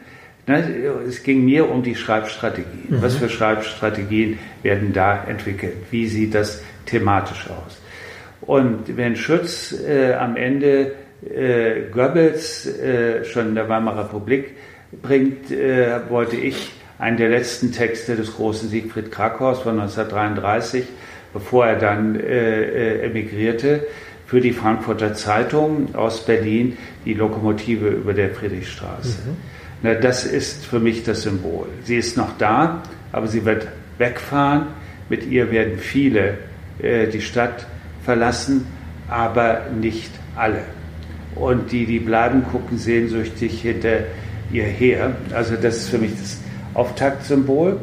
[0.48, 0.64] Ne,
[1.08, 2.88] es ging mir um die Schreibstrategien.
[2.90, 3.02] Mhm.
[3.02, 5.76] Was für Schreibstrategien werden da entwickelt?
[5.92, 7.80] Wie sieht das thematisch aus?
[8.42, 10.94] Und wenn Schütz äh, am Ende
[11.24, 14.56] äh, Goebbels äh, schon in der Weimarer Republik
[15.02, 20.86] bringt, äh, wollte ich einen der letzten Texte des großen Siegfried Krakaus von 1933,
[21.34, 23.88] bevor er dann äh, äh, emigrierte,
[24.30, 29.18] für die Frankfurter Zeitung aus Berlin, die Lokomotive über der Friedrichstraße.
[29.26, 29.38] Mhm.
[29.82, 31.66] Na, das ist für mich das Symbol.
[31.84, 33.68] Sie ist noch da, aber sie wird
[33.98, 34.68] wegfahren.
[35.10, 36.38] Mit ihr werden viele
[36.80, 37.66] äh, die Stadt
[38.04, 38.68] verlassen,
[39.08, 40.62] aber nicht alle.
[41.34, 44.02] Und die, die bleiben, gucken sehnsüchtig hinter
[44.52, 45.16] ihr her.
[45.34, 46.38] Also das ist für mich das
[46.76, 47.80] Auftaktsymbol.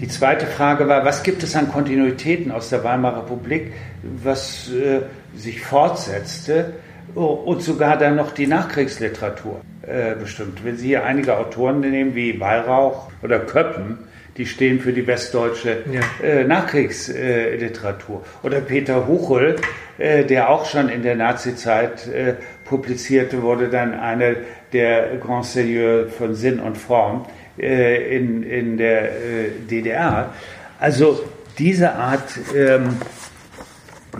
[0.00, 3.72] Die zweite Frage war, was gibt es an Kontinuitäten aus der Weimarer Republik,
[4.02, 5.02] was äh,
[5.36, 6.74] sich fortsetzte
[7.14, 10.64] und sogar dann noch die Nachkriegsliteratur äh, bestimmt.
[10.64, 13.98] Wenn Sie hier einige Autoren nehmen wie Weihrauch oder Köppen,
[14.36, 16.26] die stehen für die westdeutsche ja.
[16.26, 18.22] äh, Nachkriegsliteratur.
[18.42, 19.56] Oder Peter Huchel,
[19.98, 24.36] äh, der auch schon in der Nazizeit äh, publizierte, wurde dann einer
[24.72, 27.26] der Grand Seigneur von Sinn und Form
[27.58, 30.32] äh, in, in der äh, DDR.
[30.80, 31.22] Also
[31.58, 32.96] diese Art ähm,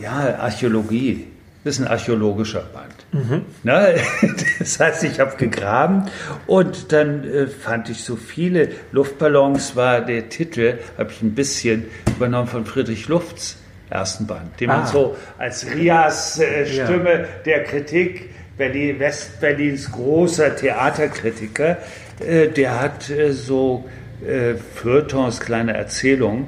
[0.01, 1.27] ja, Archäologie,
[1.65, 2.95] das ist ein archäologischer Band.
[3.13, 3.43] Mhm.
[3.63, 3.89] Na,
[4.59, 6.07] das heißt, ich habe gegraben
[6.47, 11.85] und dann äh, fand ich so viele Luftballons, war der Titel, habe ich ein bisschen
[12.17, 13.59] übernommen von Friedrich Lufts
[13.91, 14.79] ersten Band, den ah.
[14.79, 17.27] man so als Rias äh, Stimme ja.
[17.45, 21.79] der Kritik, Berlin, Westberlins großer Theaterkritiker,
[22.21, 23.85] äh, der hat äh, so
[24.27, 26.47] äh, Feuilletons, kleine Erzählungen,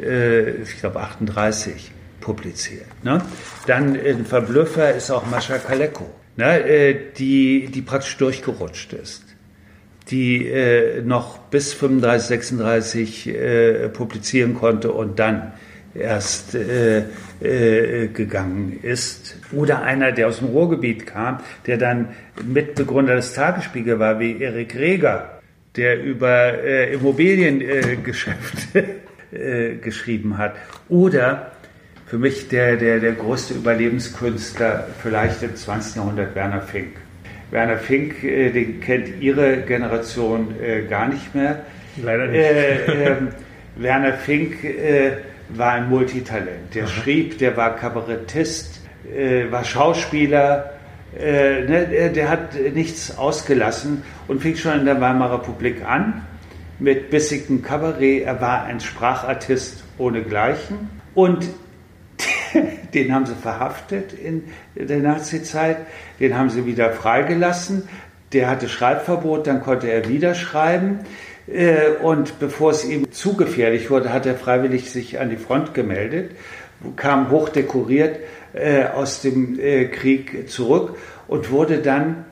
[0.00, 2.86] äh, ich glaube 38 publiziert.
[3.02, 3.20] Ne?
[3.66, 6.60] Dann ein Verblüffer ist auch Mascha Kaleko, ne?
[6.64, 9.24] Äh, die, die praktisch durchgerutscht ist,
[10.08, 15.52] die äh, noch bis 35, 36 äh, publizieren konnte und dann
[15.94, 17.04] erst äh,
[17.40, 19.36] äh, gegangen ist.
[19.52, 22.10] Oder einer, der aus dem Ruhrgebiet kam, der dann
[22.44, 25.40] Mitbegründer des Tagesspiegel war, wie Erik Reger,
[25.76, 28.84] der über äh, Immobiliengeschäfte
[29.32, 30.54] äh, geschrieben hat.
[30.88, 31.52] Oder
[32.10, 35.94] für mich der, der, der größte Überlebenskünstler vielleicht im 20.
[35.94, 36.96] Jahrhundert, Werner Fink.
[37.52, 41.60] Werner Fink, äh, den kennt Ihre Generation äh, gar nicht mehr.
[42.02, 42.40] Leider nicht.
[42.40, 43.28] Äh, ähm,
[43.76, 45.18] Werner Fink äh,
[45.50, 46.74] war ein Multitalent.
[46.74, 46.90] Der Aha.
[46.90, 48.80] schrieb, der war Kabarettist,
[49.16, 50.72] äh, war Schauspieler,
[51.16, 56.26] äh, ne, der, der, hat nichts ausgelassen und fing schon in der Weimarer Republik an
[56.80, 58.24] mit bissigem Kabarett.
[58.24, 61.48] Er war ein Sprachartist ohnegleichen und
[62.94, 64.44] den haben sie verhaftet in
[64.74, 65.78] der Nazizeit,
[66.18, 67.88] den haben sie wieder freigelassen.
[68.32, 71.00] Der hatte Schreibverbot, dann konnte er wieder schreiben.
[71.52, 75.74] Äh, und bevor es ihm zu gefährlich wurde, hat er freiwillig sich an die Front
[75.74, 76.32] gemeldet,
[76.96, 78.20] kam hochdekoriert
[78.52, 80.96] äh, aus dem äh, Krieg zurück
[81.28, 82.24] und wurde dann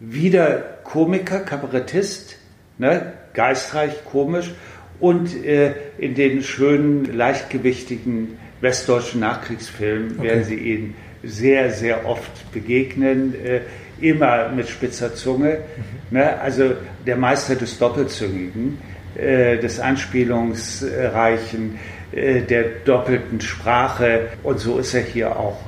[0.00, 2.36] wieder Komiker, Kabarettist,
[2.78, 4.52] ne, geistreich, komisch
[5.00, 10.28] und in den schönen, leichtgewichtigen westdeutschen Nachkriegsfilmen okay.
[10.28, 13.60] werden Sie ihn sehr, sehr oft begegnen, äh,
[14.00, 15.58] immer mit spitzer Zunge.
[15.76, 16.18] Mhm.
[16.18, 16.40] Ne?
[16.40, 16.72] Also
[17.06, 18.78] der Meister des Doppelzüngigen,
[19.14, 21.78] äh, des Anspielungsreichen,
[22.12, 25.60] äh, der doppelten Sprache und so ist er hier auch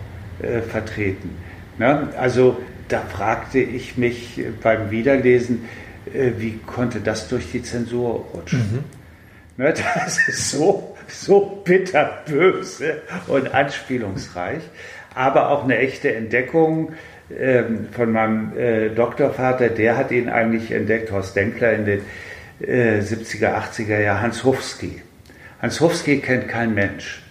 [0.43, 1.31] äh, vertreten.
[1.79, 2.09] Ne?
[2.19, 2.57] Also
[2.89, 5.65] da fragte ich mich beim Wiederlesen,
[6.13, 8.85] äh, wie konnte das durch die Zensur rutschen?
[9.59, 9.65] Mhm.
[9.65, 9.75] Ne?
[10.05, 14.63] Das ist so so bitterböse und anspielungsreich,
[15.15, 16.93] aber auch eine echte Entdeckung
[17.37, 22.03] ähm, von meinem äh, Doktorvater, der hat ihn eigentlich entdeckt, Horst Denkler in den
[22.61, 25.03] äh, 70er, 80er Jahren, Hans Hufsky.
[25.61, 27.25] Hans Hufsky kennt kein Mensch,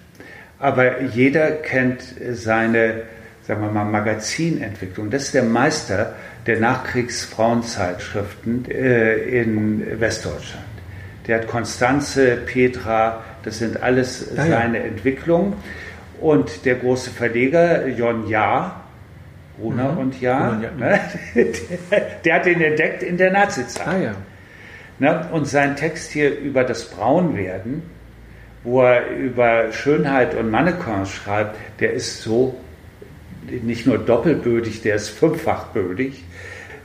[0.59, 3.03] aber jeder kennt seine,
[3.43, 5.09] sagen wir mal, Magazinentwicklung.
[5.11, 6.15] Das ist der Meister
[6.45, 10.65] der Nachkriegsfrauenzeitschriften äh, in Westdeutschland.
[11.28, 14.46] Der hat Konstanze, Petra, das sind alles ja.
[14.46, 15.54] seine Entwicklungen.
[16.20, 18.84] Und der große Verleger, Jon Jahr,
[19.58, 19.98] Brunner Mhm.
[19.98, 20.72] und Jahr, und Jahr.
[20.74, 21.00] ne,
[21.36, 23.88] der, der hat ihn entdeckt in der Nazizeit.
[23.88, 24.16] Ah ja.
[25.00, 25.28] Ne?
[25.32, 27.84] Und sein Text hier über das Braunwerden,
[28.64, 32.58] wo er über Schönheit und Mannequins schreibt, der ist so
[33.62, 36.24] nicht nur doppelbödig, der ist fünffachbödig.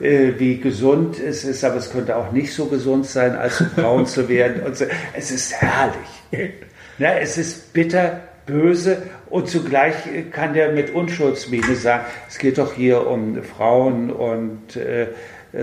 [0.01, 4.07] Äh, wie gesund es ist, aber es könnte auch nicht so gesund sein, allzu braun
[4.07, 4.62] zu werden.
[4.62, 4.86] Und so.
[5.12, 6.51] Es ist herrlich.
[6.98, 7.20] Ne?
[7.20, 9.94] Es ist bitter, böse und zugleich
[10.32, 15.09] kann der mit Unschuldsmiene sagen, es geht doch hier um Frauen und äh,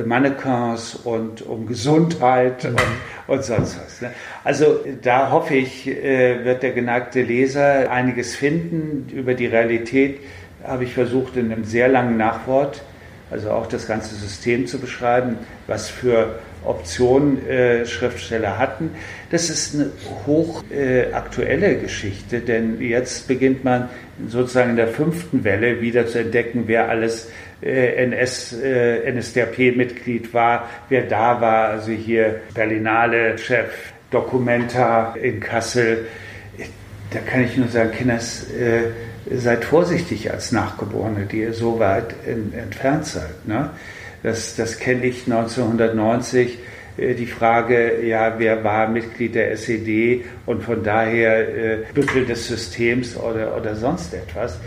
[0.05, 2.81] Mannequins und um Gesundheit und,
[3.27, 4.01] und sonst was.
[4.01, 4.11] Ne?
[4.43, 9.09] Also da hoffe ich, äh, wird der geneigte Leser einiges finden.
[9.13, 10.19] Über die Realität
[10.63, 12.81] habe ich versucht, in einem sehr langen Nachwort,
[13.29, 18.91] also auch das ganze System zu beschreiben, was für Optionen äh, Schriftsteller hatten.
[19.31, 19.91] Das ist eine
[20.25, 23.89] hochaktuelle äh, Geschichte, denn jetzt beginnt man
[24.27, 27.29] sozusagen in der fünften Welle wieder zu entdecken, wer alles
[27.61, 36.07] äh, NS, äh, NSDAP-Mitglied war, wer da war, also hier Berlinale-Chef, Documenta in Kassel.
[37.11, 38.91] Da kann ich nur sagen, Kinders, äh,
[39.35, 43.47] seid vorsichtig als Nachgeborene, die ihr so weit in, entfernt seid.
[43.47, 43.71] Ne?
[44.23, 46.59] Das, das kenne ich 1990
[46.97, 52.47] äh, die Frage, ja, wer war Mitglied der SED und von daher äh, Büffel des
[52.47, 54.59] Systems oder, oder sonst etwas.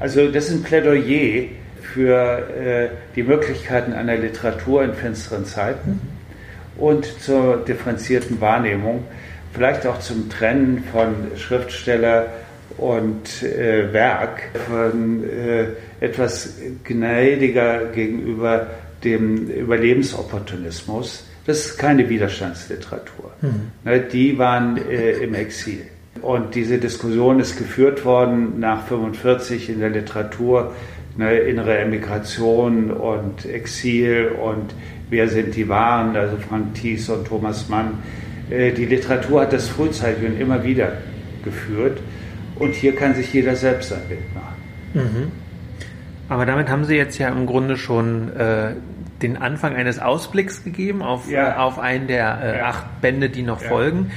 [0.00, 1.48] Also das ist ein Plädoyer
[1.82, 6.00] für äh, die Möglichkeiten einer Literatur in finsteren Zeiten
[6.76, 9.04] und zur differenzierten Wahrnehmung,
[9.52, 12.26] vielleicht auch zum Trennen von Schriftsteller
[12.78, 15.66] und äh, Werk, von äh,
[16.00, 18.66] etwas gnädiger gegenüber
[19.04, 21.26] dem Überlebensopportunismus.
[21.46, 23.32] Das ist keine Widerstandsliteratur.
[23.84, 25.82] Ne, Die waren äh, im Exil.
[26.20, 30.72] Und diese Diskussion ist geführt worden nach 45 in der Literatur,
[31.16, 34.74] ne, innere Emigration und Exil und
[35.10, 37.98] wer sind die Wahren, also Frank Thies und Thomas Mann.
[38.50, 40.92] Äh, Die Literatur hat das frühzeitig und immer wieder
[41.44, 41.98] geführt.
[42.62, 45.32] Und hier kann sich jeder selbst ein Bild machen.
[46.28, 48.74] Aber damit haben Sie jetzt ja im Grunde schon äh,
[49.20, 51.50] den Anfang eines Ausblicks gegeben auf, Ja.
[51.50, 52.64] äh, auf einen der äh, Ja.
[52.68, 53.68] acht Bände, die noch Ja.
[53.68, 54.10] folgen.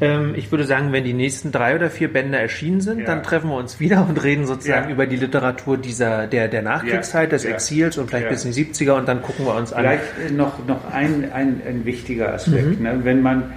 [0.00, 3.50] Ähm, ich würde sagen, wenn die nächsten drei oder vier Bände erschienen sind, dann treffen
[3.50, 7.44] wir uns wieder und reden sozusagen über die Literatur dieser, der, der Nachkriegszeit, des.
[7.44, 9.84] Exils und vielleicht bis in die 70er und dann gucken wir uns an.
[9.84, 12.80] Vielleicht äh, noch, noch ein, ein, ein wichtiger Aspekt.
[12.80, 13.00] Ne?
[13.04, 13.52] Wenn man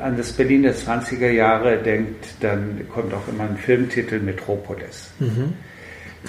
[0.00, 5.10] an das Berlin der 20er Jahre denkt, dann kommt auch immer ein Filmtitel Metropolis.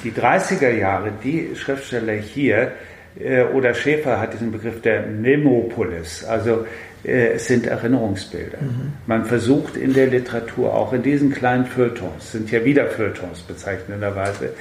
[0.03, 2.73] Die 30er Jahre, die Schriftsteller hier,
[3.19, 6.65] äh, oder Schäfer hat diesen Begriff der Memopolis, also
[7.03, 8.59] äh, es sind Erinnerungsbilder.
[9.07, 14.53] Man versucht in der Literatur, auch in diesen kleinen Feuilletons, sind ja wieder Feuilletons bezeichnenderweise,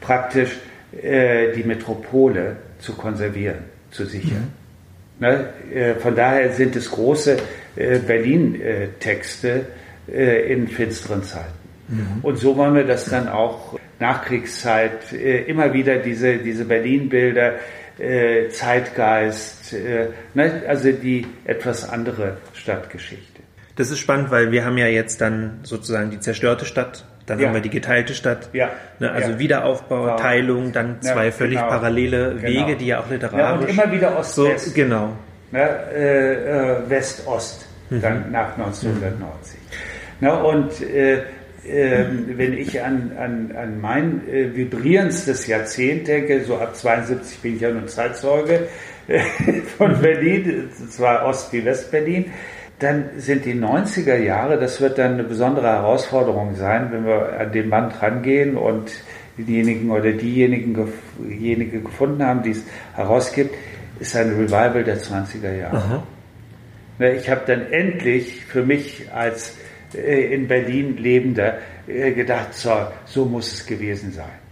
[0.00, 0.58] praktisch
[1.02, 4.32] äh, die Metropole zu konservieren, zu sichern.
[4.32, 4.63] Ne?
[5.24, 7.36] Äh, von daher sind es große
[7.76, 9.66] äh, Berlin-Texte
[10.12, 11.64] äh, in finsteren Zeiten.
[12.22, 17.56] Und so wollen wir das dann auch Nachkriegszeit immer wieder diese, diese Berlin-Bilder,
[18.48, 19.76] Zeitgeist,
[20.32, 20.62] ne?
[20.66, 23.42] also die etwas andere Stadtgeschichte.
[23.76, 27.46] Das ist spannend, weil wir haben ja jetzt dann sozusagen die zerstörte Stadt, dann Ja.
[27.48, 28.50] haben wir die geteilte Stadt.
[28.52, 28.70] Ja.
[28.98, 29.38] Ne, also Ja.
[29.38, 30.16] Wiederaufbau, Ja.
[30.16, 31.68] Teilung, dann zwei völlig genau.
[31.70, 32.42] parallele Genau.
[32.66, 33.62] Wege, die ja auch literarisch.
[33.62, 34.74] Und immer wieder so, Ost-West.
[34.74, 35.12] genau.
[35.52, 35.60] ne,
[35.94, 36.32] äh,
[36.82, 39.58] äh, West-Ost, dann nach 1990.
[40.20, 41.18] Ne, und äh,
[41.66, 42.04] äh,
[42.36, 47.62] wenn ich an, an, an mein äh, vibrierendstes Jahrzehnt denke, so ab 72 bin ich
[47.62, 48.68] ja nun Zeitzeuge
[49.08, 49.20] äh,
[49.78, 52.32] von Berlin, zwar Ost- wie West-Berlin,
[52.78, 57.52] dann sind die 90er Jahre, das wird dann eine besondere Herausforderung sein, wenn wir an
[57.52, 58.92] den Band rangehen und
[59.38, 62.64] diejenigen oder diejenigen diejenige gefunden haben, die es
[62.94, 63.54] herausgibt,
[64.00, 66.02] ist ein Revival der 20er Jahre.
[66.98, 69.56] Ne, Ich habe dann endlich für mich als
[69.94, 72.70] äh, in Berlin Lebender äh, gedacht, so,
[73.04, 74.43] so muss es gewesen sein.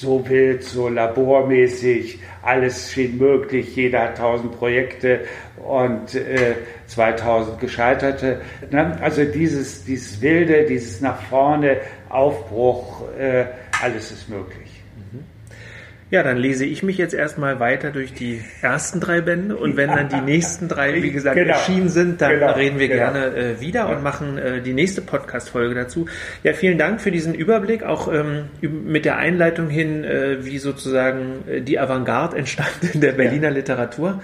[0.00, 5.26] So wild, so labormäßig, alles schien möglich, jeder hat tausend Projekte
[5.62, 6.54] und äh,
[6.86, 8.40] 2000 gescheiterte.
[8.70, 8.96] Ne?
[9.02, 13.44] Also dieses, dieses Wilde, dieses nach vorne, Aufbruch, äh,
[13.82, 14.79] alles ist möglich.
[16.10, 19.90] Ja, dann lese ich mich jetzt erstmal weiter durch die ersten drei Bände und wenn
[19.90, 21.52] dann die nächsten drei, wie gesagt, Genau.
[21.52, 23.12] erschienen sind, dann Genau, reden wir genau.
[23.12, 26.06] gerne äh, wieder und machen äh, die nächste Podcast-Folge dazu.
[26.42, 31.44] Ja, vielen Dank für diesen Überblick, auch ähm, mit der Einleitung hin, äh, wie sozusagen
[31.48, 34.20] äh, die Avantgarde entstand in der Berliner Literatur.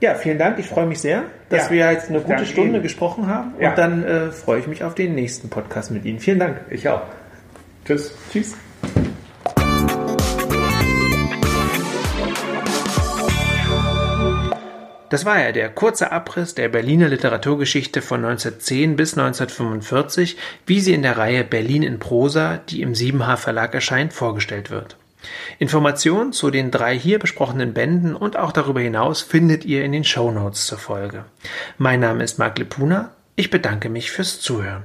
[0.00, 0.58] Ja, vielen Dank.
[0.58, 2.82] Ich freue mich sehr, dass Ja, wir jetzt eine gute Stunde Ihnen.
[2.82, 3.52] gesprochen haben.
[3.60, 3.70] Ja.
[3.70, 6.18] Und dann äh, freue ich mich auf den nächsten Podcast mit Ihnen.
[6.18, 6.60] Vielen Dank.
[6.70, 7.02] Ich auch.
[7.86, 8.14] Tschüss.
[8.32, 8.56] Tschüss.
[15.08, 20.36] Das war ja der kurze Abriss der Berliner Literaturgeschichte von 1910 bis 1945,
[20.66, 24.96] wie sie in der Reihe Berlin in Prosa, die im 7H Verlag erscheint, vorgestellt wird.
[25.58, 30.04] Informationen zu den drei hier besprochenen Bänden und auch darüber hinaus findet ihr in den
[30.04, 31.24] Shownotes zur Folge.
[31.78, 33.10] Mein Name ist Marc Lepuna.
[33.36, 34.84] Ich bedanke mich fürs Zuhören.